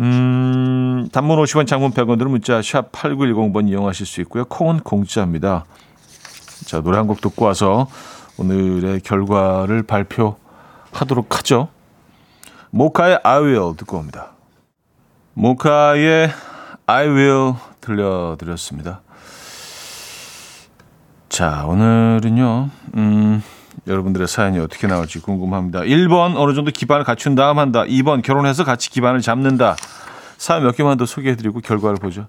음, 0.00 1.08
단문 1.12 1.38
50원, 1.42 1.66
장문 1.66 1.90
100원 1.92 2.18
들은 2.18 2.30
문자 2.30 2.62
샵 2.62 2.90
8910번 2.92 3.68
이용하실 3.68 4.06
수 4.06 4.20
있고요. 4.22 4.44
콩은 4.46 4.80
공짜입니다. 4.80 5.66
자, 6.66 6.80
노래 6.80 6.96
한 6.96 7.06
곡 7.06 7.20
듣고 7.20 7.44
와서 7.44 7.88
오늘의 8.38 9.00
결과를 9.00 9.82
발표하도록 9.82 11.38
하죠. 11.38 11.68
모카의 12.70 13.20
I 13.24 13.40
will 13.42 13.76
듣고 13.76 13.98
옵니다. 13.98 14.32
모카의 15.34 16.30
I 16.86 17.08
will 17.08 17.54
들려드렸습니다. 17.80 19.02
자, 21.28 21.64
오늘은요, 21.66 22.70
음, 22.96 23.42
여러분들의 23.86 24.28
사연이 24.28 24.58
어떻게 24.58 24.86
나올지 24.86 25.20
궁금합니다. 25.20 25.80
1번 25.80 26.34
어느 26.36 26.54
정도 26.54 26.70
기반을 26.70 27.04
갖춘 27.04 27.34
다음 27.34 27.58
한다. 27.58 27.84
2번 27.84 28.22
결혼해서 28.22 28.64
같이 28.64 28.90
기반을 28.90 29.20
잡는다. 29.20 29.76
사연 30.38 30.62
몇 30.62 30.76
개만 30.76 30.96
더 30.96 31.06
소개해드리고 31.06 31.60
결과를 31.60 31.96
보죠. 31.96 32.26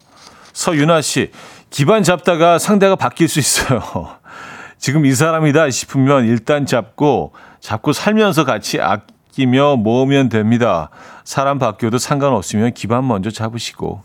서윤아 0.54 1.02
씨, 1.02 1.32
기반 1.70 2.04
잡다가 2.04 2.60
상대가 2.60 2.96
바뀔 2.96 3.28
수 3.28 3.40
있어요. 3.40 3.82
지금 4.78 5.06
이 5.06 5.14
사람이다 5.14 5.70
싶으면 5.70 6.26
일단 6.26 6.66
잡고 6.66 7.34
잡고 7.60 7.94
살면서 7.94 8.44
같이 8.44 8.82
아끼며 8.82 9.78
모으면 9.78 10.30
됩니다. 10.30 10.90
사람 11.24 11.60
바뀌어도 11.60 12.00
상관없으면 12.00 12.74
기반 12.74 13.08
먼저 13.08 13.30
잡으시고. 13.30 14.02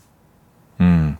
음. 0.81 1.17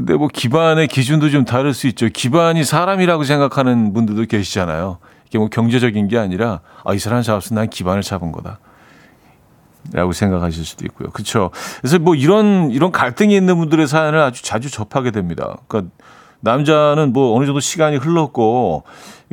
근데 0.00 0.14
뭐 0.14 0.28
기반의 0.32 0.88
기준도 0.88 1.28
좀 1.28 1.44
다를 1.44 1.74
수 1.74 1.86
있죠. 1.88 2.08
기반이 2.08 2.64
사람이라고 2.64 3.24
생각하는 3.24 3.92
분들도 3.92 4.24
계시잖아요. 4.24 4.96
이게 5.26 5.38
뭐 5.38 5.48
경제적인 5.48 6.08
게 6.08 6.16
아니라 6.16 6.60
아, 6.84 6.94
이 6.94 6.98
사람 6.98 7.20
잡았어. 7.20 7.54
난 7.54 7.68
기반을 7.68 8.02
잡은 8.02 8.32
거다. 8.32 8.60
라고 9.92 10.12
생각하실 10.12 10.64
수도 10.64 10.86
있고요. 10.86 11.10
그렇죠. 11.10 11.50
그래서 11.80 11.98
뭐 11.98 12.14
이런 12.14 12.70
이런 12.70 12.92
갈등이 12.92 13.36
있는 13.36 13.58
분들의 13.58 13.86
사연을 13.88 14.20
아주 14.20 14.42
자주 14.42 14.70
접하게 14.70 15.10
됩니다. 15.10 15.58
그러니까 15.68 15.92
남자는 16.40 17.12
뭐 17.12 17.36
어느 17.36 17.44
정도 17.44 17.60
시간이 17.60 17.96
흘렀고 17.98 18.84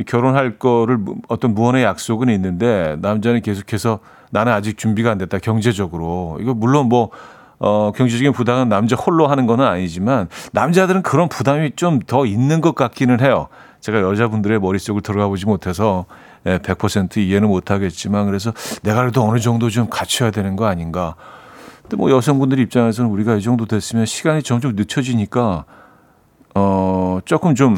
결혼할 0.06 0.60
거를 0.60 1.00
어떤 1.30 1.54
무언의 1.54 1.84
약속은 1.86 2.28
있는데 2.30 2.98
남자는 3.00 3.42
계속해서 3.42 4.00
나는 4.32 4.52
아직 4.52 4.78
준비가 4.78 5.12
안 5.12 5.18
됐다 5.18 5.38
경제적으로 5.38 6.38
이거 6.42 6.54
물론 6.54 6.90
뭐 6.90 7.12
어, 7.60 7.92
경제적인 7.96 8.34
부담은 8.34 8.70
남자 8.70 8.96
홀로 8.96 9.28
하는 9.28 9.48
건 9.48 9.62
아니지만 9.62 10.30
남자들은 10.52 11.02
그런 11.02 11.28
부담이 11.30 11.72
좀 11.76 12.00
더 12.08 12.26
있는 12.26 12.62
것 12.62 12.76
같기는 12.76 13.20
해요. 13.22 13.48
제가 13.82 14.02
여자분들의 14.02 14.60
머릿속을 14.60 15.02
들어가 15.02 15.28
보지 15.28 15.46
못해서 15.46 16.06
100% 16.46 17.18
예, 17.18 17.24
이해는 17.24 17.48
못 17.48 17.72
하겠지만 17.72 18.26
그래서 18.26 18.54
내가 18.84 19.02
그래도 19.02 19.24
어느 19.24 19.40
정도 19.40 19.70
좀 19.70 19.90
갖춰야 19.90 20.32
되는 20.32 20.56
거 20.56 20.66
아닌가. 20.66 21.16
근데 21.82 21.98
뭐 21.98 22.12
여성분들 22.12 22.60
입장에서는 22.60 23.10
우리가 23.10 23.36
이 23.36 23.42
정도 23.42 23.66
됐으면 23.66 24.06
시간이 24.06 24.44
점점 24.44 24.76
늦춰지니까 24.76 25.66
어, 26.56 27.20
조금 27.26 27.56
좀 27.56 27.78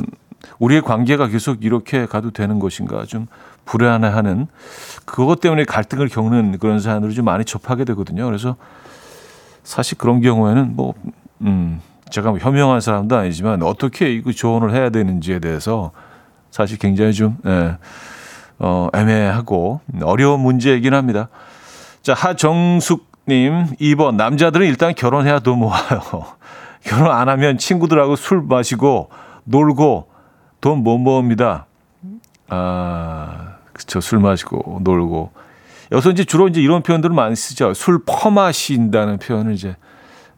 우리의 0.60 0.82
관계가 0.82 1.28
계속 1.28 1.64
이렇게 1.64 2.06
가도 2.06 2.32
되는 2.32 2.60
것인가 2.60 3.06
좀 3.06 3.28
불안해하는 3.66 4.48
그것 5.06 5.42
때문에 5.42 5.66
갈등을 5.66 6.08
겪는 6.10 6.58
그런 6.60 6.80
사안들을 6.80 7.14
좀 7.14 7.26
많이 7.26 7.46
접하게 7.46 7.84
되거든요. 7.86 8.26
그래서 8.26 8.56
사실 9.70 10.00
그런 10.00 10.20
경우에는 10.20 10.76
뭐, 10.76 10.96
음, 11.42 11.80
제가 12.10 12.32
뭐 12.32 12.40
현명한 12.40 12.82
사람도 12.82 13.16
아니지만 13.16 13.62
어떻게 13.62 14.12
이거 14.12 14.32
조언을 14.32 14.74
해야 14.74 14.90
되는지에 14.90 15.38
대해서 15.38 15.92
사실 16.50 16.80
굉장히 16.80 17.14
좀, 17.14 17.38
예, 17.46 17.78
어, 18.58 18.88
애매하고 18.96 19.82
어려운 20.02 20.40
문제이긴 20.40 20.96
합니다. 20.96 21.30
자, 22.02 22.16
하정숙님, 22.16 23.76
2번. 23.80 24.16
남자들은 24.16 24.66
일단 24.66 24.96
결혼해야 24.96 25.38
돈 25.38 25.60
모아요. 25.60 26.02
결혼 26.84 27.12
안 27.12 27.30
하면 27.30 27.60
친구들하고 27.60 28.16
술 28.16 28.42
마시고 28.42 29.12
놀고 29.44 30.10
돈 30.62 30.80
못 30.80 30.98
모읍니다. 30.98 31.68
아, 32.48 33.58
그쵸. 33.74 34.02
술 34.02 34.18
마시고 34.18 34.80
놀고. 34.82 35.32
여기서 35.92 36.12
이제 36.12 36.24
주로 36.24 36.48
이제 36.48 36.62
이런 36.62 36.84
표현들을 36.84 37.14
많이 37.16 37.36
쓰죠. 37.36 37.74
술 37.74 38.04
퍼마신다는 38.06 39.18
표현을 39.18 39.54
이제 39.54 39.76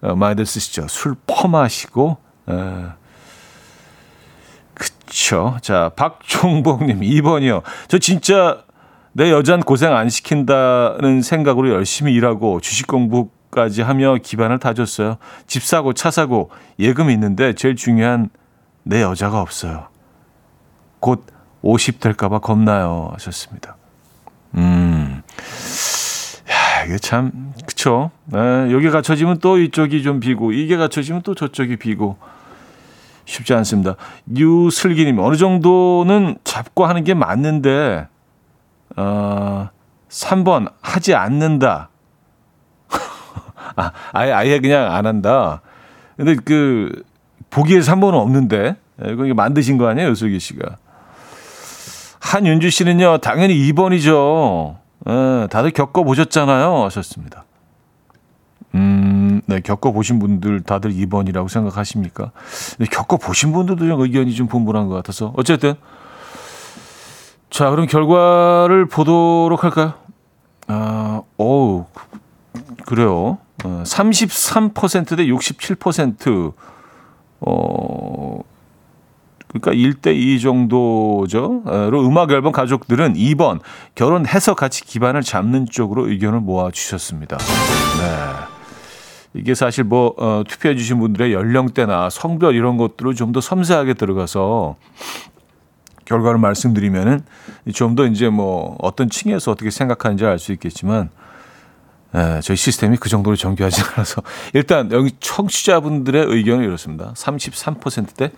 어, 0.02 0.16
많이들 0.16 0.46
쓰시죠. 0.46 0.88
술 0.88 1.16
퍼마시고, 1.28 2.18
어, 2.48 2.94
그쵸. 4.74 5.58
자, 5.62 5.92
박종복님, 5.96 7.02
2번이요. 7.02 7.62
저 7.88 7.98
진짜 8.00 8.64
내 9.14 9.32
여자는 9.32 9.64
고생 9.64 9.94
안 9.96 10.10
시킨다는 10.10 11.22
생각으로 11.22 11.70
열심히 11.70 12.14
일하고 12.14 12.62
주식 12.62 12.88
공부까지 12.88 13.82
하며 13.82 14.16
기반을 14.16 14.60
다졌어요. 14.60 15.18
집 15.48 15.64
사고 15.64 15.94
차 15.94 16.10
사고 16.10 16.50
예금 16.80 17.10
있는데 17.12 17.54
제일 17.54 17.76
중요한 17.76 18.30
내 18.84 19.02
여자가 19.02 19.42
없어요. 19.42 19.88
곧50 21.02 22.00
될까봐 22.00 22.40
겁나요. 22.40 23.10
하셨습니다. 23.14 23.76
음. 24.56 25.21
야, 26.50 26.86
이게 26.86 26.98
참, 26.98 27.54
그쵸. 27.66 28.12
네, 28.26 28.40
여기 28.72 28.90
갖춰지면 28.90 29.40
또 29.40 29.58
이쪽이 29.58 30.04
좀 30.04 30.20
비고, 30.20 30.52
이게 30.52 30.78
갖춰지면 30.78 31.22
또 31.22 31.36
저쪽이 31.36 31.78
비고, 31.78 32.18
쉽지 33.26 33.54
않습니다. 33.54 33.96
유슬기님, 34.36 35.20
어느 35.20 35.36
정도는 35.36 36.38
잡고 36.44 36.86
하는 36.86 37.04
게 37.04 37.14
맞는데, 37.14 38.08
어, 38.98 39.70
3번, 40.10 40.72
하지 40.82 41.16
않는다. 41.16 41.90
아, 43.76 43.92
아예, 44.12 44.32
아예 44.32 44.60
그냥 44.60 44.94
안 44.94 45.06
한다. 45.06 45.62
근데 46.18 46.36
그, 46.36 47.04
보기에서 47.50 47.92
한 47.92 48.00
번은 48.00 48.20
없는데, 48.20 48.76
예, 49.06 49.12
이거 49.12 49.34
만드신 49.34 49.78
거 49.78 49.88
아니에요, 49.88 50.14
슬기 50.16 50.40
씨가. 50.40 50.78
한윤주 52.20 52.70
씨는요, 52.70 53.20
당연히 53.20 53.56
2번이죠. 53.72 54.81
예, 55.08 55.48
다들 55.50 55.72
겪어보셨잖아요. 55.72 56.84
하셨습니다. 56.86 57.46
음, 58.76 59.42
네, 59.48 59.60
겪어보신 59.60 60.20
분들 60.20 60.62
다들 60.62 60.92
2번이라고 60.92 61.50
생각하십니까? 61.50 62.32
네, 62.78 62.86
겪어보신 62.86 63.52
분들도 63.52 63.88
좀 63.88 64.00
의견이 64.00 64.34
좀 64.34 64.48
분분한 64.48 64.88
것 64.88 64.96
같아서. 64.96 65.34
어쨌든. 65.36 65.74
자, 67.50 67.70
그럼 67.70 67.86
결과를 67.86 68.86
보도록 68.88 69.64
할까요? 69.64 69.94
아, 70.68 71.22
어우, 71.38 71.86
그래요. 72.86 73.40
어, 73.66 73.84
33%대 73.86 75.26
67%, 75.26 76.54
어, 77.42 78.31
그러니까 79.54 79.72
1대2 79.72 80.42
정도죠. 80.42 81.64
로 81.90 82.06
음악 82.08 82.32
앨범 82.32 82.52
가족들은 82.52 83.14
2번 83.16 83.60
결혼해서 83.96 84.54
같이 84.56 84.86
기반을 84.86 85.22
잡는 85.22 85.66
쪽으로 85.70 86.08
의견을 86.10 86.40
모아 86.40 86.72
주셨습니다. 86.72 87.38
네. 87.38 88.06
이게 89.34 89.56
사실 89.56 89.84
뭐 89.86 90.14
어, 90.18 90.44
투표해 90.48 90.76
주신 90.76 91.00
분들의 91.00 91.32
연령대나 91.34 92.10
성별 92.10 92.54
이런 92.56 92.78
것들을 92.78 93.14
좀 93.16 93.32
더 93.32 93.40
섬세하게 93.42 93.94
들어가서 93.94 94.76
결과를 96.06 96.38
말씀드리면은 96.40 97.22
좀 97.74 97.96
더 97.96 98.06
이제 98.06 98.28
뭐 98.30 98.76
어떤 98.82 99.10
층에서 99.10 99.52
어떻게 99.52 99.70
생각하는지 99.70 100.26
알 100.26 100.38
수 100.40 100.52
있겠지만 100.52 101.10
에, 102.14 102.42
저희 102.42 102.58
시스템이 102.58 102.98
그 102.98 103.08
정도로 103.08 103.38
정교하지 103.38 103.82
않아서 103.96 104.22
일단 104.54 104.92
여기 104.92 105.12
청취자분들의 105.22 106.26
의견은 106.28 106.66
이렇습니다. 106.66 107.14
33%대 107.16 108.32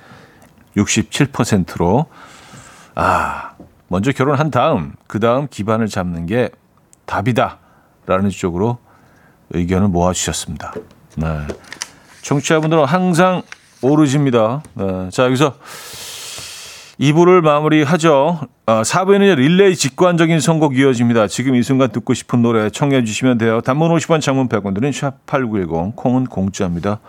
67%로 0.76 2.08
아 2.96 3.52
먼저 3.88 4.12
결혼한 4.12 4.52
다음 4.52 4.94
그 5.08 5.20
다음 5.20 5.48
기반을 5.48 5.88
잡는 5.88 6.26
게 6.26 6.50
답이다라는 7.06 8.30
쪽으로 8.32 8.80
의견을 9.52 9.88
모아 9.88 10.14
주셨습니다. 10.14 10.74
네. 11.18 11.48
청취자분들은 12.22 12.86
항상 12.86 13.44
오르십니다. 13.82 14.64
네. 14.74 15.10
자, 15.12 15.26
여기서 15.26 15.56
2부를 17.00 17.42
마무리하죠. 17.42 18.40
어, 18.66 18.82
4부에는 18.82 19.36
릴레이 19.36 19.76
직관적인 19.76 20.40
선곡 20.40 20.78
이어집니다. 20.78 21.28
지금 21.28 21.56
이 21.56 21.64
순간 21.64 21.92
듣고 21.92 22.14
싶은 22.14 22.42
노래 22.42 22.70
청해 22.70 23.04
주시면 23.04 23.38
돼요. 23.38 23.62
단문 23.62 23.92
50원, 23.96 24.22
장문 24.22 24.48
100원 24.48 24.74
드는 24.74 24.92
샵8910, 24.92 25.96
콩은 25.96 26.26
공짜입니다. 26.26 27.00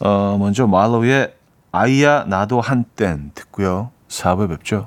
어, 0.00 0.36
먼저 0.38 0.66
말로의 0.66 1.32
아이야 1.76 2.26
나도 2.28 2.60
한땐 2.60 3.32
듣고요. 3.34 3.90
4부에 4.06 4.48
뵙죠. 4.48 4.86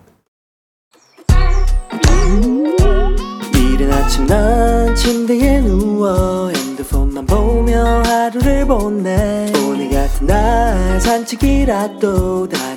이른 3.53 3.91
아침 3.91 4.25
난 4.25 4.95
침대에 4.95 5.59
누워 5.59 6.47
핸드폰만 6.47 7.25
보며 7.25 7.83
하루를 8.05 8.65
보내 8.65 9.51
오늘 9.67 9.89
같은 9.89 10.27
날 10.27 11.01
산책이라도 11.01 12.47
다 12.47 12.76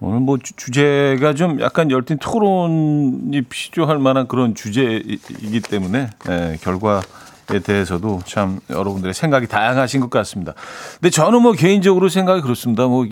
오늘 0.00 0.20
뭐 0.20 0.38
주 0.38 0.70
제가 0.70 1.34
좀 1.34 1.60
약간 1.60 1.90
열띤 1.90 2.18
토론이 2.18 3.42
필요할 3.42 3.98
만한 3.98 4.28
그런 4.28 4.54
주제이기 4.54 5.60
때문에 5.60 6.10
네, 6.26 6.56
결과에 6.62 7.02
대해서도 7.64 8.20
참 8.24 8.60
여러분들의 8.70 9.12
생각이 9.12 9.48
다양하신 9.48 10.00
것 10.00 10.10
같습니다. 10.10 10.54
근데 11.00 11.10
저는 11.10 11.42
뭐 11.42 11.52
개인적으로 11.52 12.08
생각이 12.08 12.42
그렇습니다. 12.42 12.86
뭐 12.86 13.06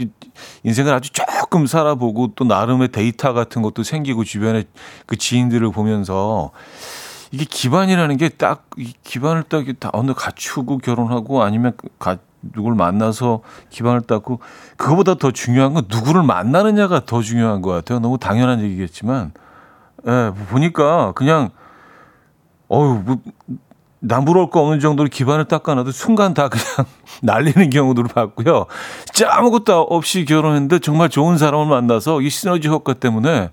인생을 0.62 0.93
아주 0.95 1.11
조금 1.12 1.66
살아보고 1.66 2.32
또 2.37 2.45
나름의 2.45 2.89
데이터 2.93 3.32
같은 3.32 3.62
것도 3.62 3.82
생기고 3.82 4.22
주변에 4.22 4.64
그 5.07 5.16
지인들을 5.16 5.68
보면서 5.72 6.53
이게 7.32 7.45
기반이라는 7.45 8.16
게 8.18 8.28
딱 8.28 8.68
기반을 9.03 9.43
딱 9.49 9.64
어느 9.93 10.12
갖추고 10.14 10.78
결혼하고 10.78 11.43
아니면 11.43 11.72
가, 11.99 12.18
누굴 12.41 12.74
만나서 12.74 13.41
기반을 13.70 14.03
닦고 14.03 14.41
그거보다 14.76 15.14
더 15.14 15.30
중요한 15.30 15.74
건 15.74 15.84
누구를 15.89 16.22
만나느냐가 16.22 17.05
더 17.05 17.22
중요한 17.22 17.62
것 17.62 17.70
같아요. 17.70 17.99
너무 17.99 18.18
당연한 18.18 18.61
얘기겠지만, 18.61 19.32
예, 20.07 20.32
보니까 20.49 21.12
그냥 21.12 21.51
어유 22.70 23.03
뭐, 23.05 23.18
남부러울 24.01 24.51
거 24.51 24.61
없는 24.61 24.80
정도로 24.80 25.09
기반을 25.09 25.47
닦아놔도 25.47 25.91
순간 25.91 26.34
다 26.34 26.49
그냥 26.49 26.64
날리는 27.22 27.70
경우들을 27.70 28.09
봤고요. 28.09 28.66
진짜 29.12 29.34
아무것도 29.34 29.82
없이 29.82 30.24
결혼했는데 30.24 30.78
정말 30.78 31.09
좋은 31.09 31.39
사람을 31.39 31.66
만나서 31.66 32.20
이 32.20 32.28
시너지 32.28 32.68
효과 32.68 32.93
때문에 32.95 33.51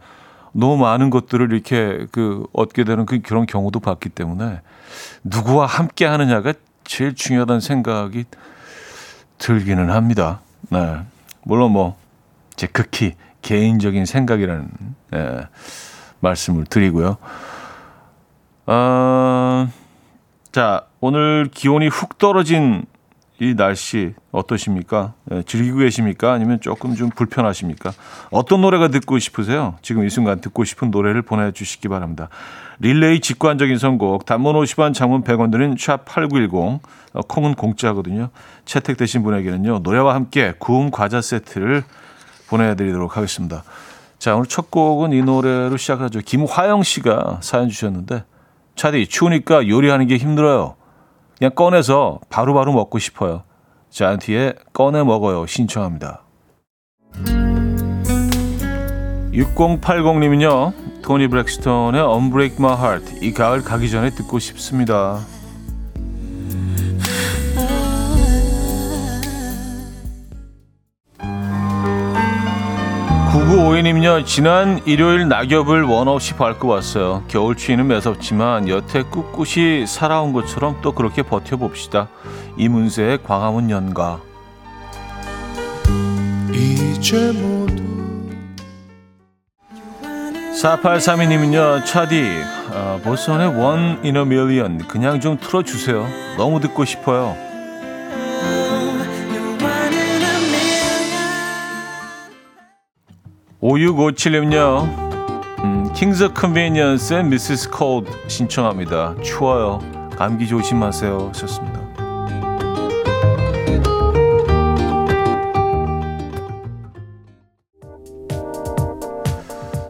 너무 0.52 0.78
많은 0.78 1.10
것들을 1.10 1.52
이렇게 1.52 2.06
그 2.12 2.46
얻게 2.54 2.84
되는 2.84 3.06
그 3.06 3.20
그런 3.22 3.46
경우도 3.46 3.80
봤기 3.80 4.10
때문에 4.10 4.62
누구와 5.24 5.66
함께 5.66 6.06
하느냐가 6.06 6.54
제일 6.84 7.16
중요하다는 7.16 7.60
생각이 7.60 8.26
들기는 9.44 9.90
합니다. 9.90 10.40
네. 10.70 11.00
물론 11.44 11.72
뭐 11.72 12.04
제 12.56 12.68
극히 12.68 13.16
개인적인 13.42 14.06
생각이라는 14.06 14.70
네, 15.12 15.42
말씀을 16.20 16.66
드리고요. 16.66 17.18
어, 18.66 19.68
자, 20.52 20.86
오늘 21.00 21.50
기온이 21.54 21.88
훅 21.88 22.18
떨어진 22.18 22.86
이 23.44 23.56
날씨 23.56 24.14
어떠십니까? 24.32 25.14
예, 25.32 25.44
즐기고 25.44 25.80
계십니까? 25.80 26.32
아니면 26.32 26.62
조금 26.62 26.96
좀 26.96 27.10
불편하십니까? 27.10 27.92
어떤 28.32 28.62
노래가 28.62 28.88
듣고 28.88 29.20
싶으세요? 29.20 29.76
지금 29.82 30.06
이 30.06 30.10
순간 30.10 30.40
듣고 30.40 30.64
싶은 30.64 30.92
노래를 30.92 31.24
보내주시기 31.24 31.90
바랍니다. 31.90 32.30
릴레이 32.80 33.20
직관적인 33.20 33.78
선곡, 33.78 34.26
단문 34.26 34.56
50원, 34.56 34.94
장문 34.94 35.24
100원 35.24 35.52
드는 35.52 35.76
샵8910, 35.76 36.80
어, 37.14 37.22
콩은 37.22 37.56
공짜거든요. 37.56 38.30
채택되신 38.64 39.24
분에게는요, 39.24 39.80
노래와 39.80 40.16
함께 40.16 40.54
구운 40.58 40.90
과자 40.90 41.20
세트를 41.20 41.84
보내드리도록 42.48 43.18
하겠습니다. 43.18 43.64
자, 44.20 44.36
오늘 44.36 44.46
첫 44.46 44.72
곡은 44.72 45.12
이 45.12 45.22
노래로 45.22 45.76
시작하죠. 45.76 46.22
김화영 46.22 46.84
씨가 46.84 47.40
사연 47.42 47.68
주셨는데, 47.68 48.24
차디, 48.76 49.08
추우니까 49.08 49.68
요리하는 49.68 50.08
게 50.08 50.16
힘들어요. 50.16 50.76
그냥 51.44 51.56
꺼내서 51.56 52.22
바로바로 52.30 52.72
바로 52.72 52.72
먹고 52.72 53.00
싶어요. 53.00 53.44
자한티의 53.90 54.56
꺼내 54.72 55.04
먹어요 55.04 55.46
신청합니다. 55.46 56.24
6080님은요. 59.34 61.02
토니 61.02 61.28
브렉스톤의 61.28 62.02
Unbreak 62.02 62.56
My 62.58 62.78
Heart 62.78 63.26
이 63.26 63.34
가을 63.34 63.62
가기 63.62 63.90
전에 63.90 64.12
듣고 64.12 64.40
싶습니다. 64.40 65.20
9952님요, 73.34 74.24
지난 74.28 74.80
일요일 74.86 75.28
낙엽을 75.28 75.82
원 75.86 76.08
없이 76.08 76.36
밟고 76.36 76.68
왔어요. 76.68 77.24
겨울 77.28 77.56
추위는 77.56 77.88
매섭지만 77.88 78.70
여태 78.70 79.02
꿋꿋이 79.02 79.88
살아온 79.88 80.34
것처럼 80.34 80.78
또 80.84 80.92
그렇게 80.92 81.24
버텨봅시다. 81.24 82.10
이문세의 82.58 83.24
광화문 83.24 83.72
연가. 83.72 84.20
이제 86.54 87.32
모두 87.32 87.82
4832님은요, 90.62 91.86
차디, 91.86 92.24
어, 92.72 93.02
Bosson의 93.04 93.60
One 93.60 94.00
in 94.04 94.26
a 94.26 94.32
Million 94.32 94.78
그냥 94.88 95.20
좀 95.20 95.40
틀어주세요. 95.40 96.08
너무 96.38 96.60
듣고 96.60 96.86
싶어요. 96.86 97.36
5657님요. 103.64 104.84
음, 105.64 105.94
Kings 105.94 106.34
of 106.34 106.46
Convenience의 106.46 107.24
Mrs. 107.24 107.70
Cold 107.70 108.04
신청합니다. 108.28 109.16
추워요. 109.24 109.80
감기 110.18 110.48
조심하세요. 110.48 111.30
하셨습니다. 111.30 111.82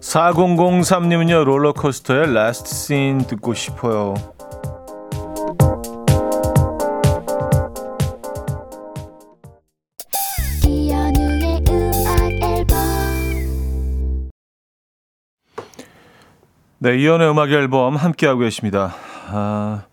(4003님은요) 0.02 1.44
롤러코스터의 1.44 2.32
Last 2.36 2.70
Scene 2.70 3.18
듣고 3.26 3.56
싶어요 3.56 4.14
네, 16.84 16.98
이현우의 16.98 17.32
음악 17.32 17.50
앨범 17.50 17.96
함께하고 17.96 18.42
계십니다. 18.42 18.94
아, 19.30 19.84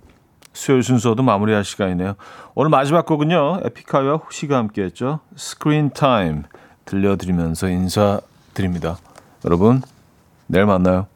수요일 0.52 0.82
순서도 0.82 1.22
마무리할 1.22 1.62
시간이네요. 1.62 2.16
오늘 2.56 2.68
마지막 2.68 3.06
곡은요, 3.06 3.60
에픽하이와 3.64 4.16
호시가 4.16 4.56
함께했죠. 4.56 5.20
Screen 5.36 5.90
Time 5.90 6.42
들려드리면서 6.86 7.68
인사드립니다. 7.68 8.98
여러분, 9.44 9.82
내일 10.48 10.66
만나요. 10.66 11.06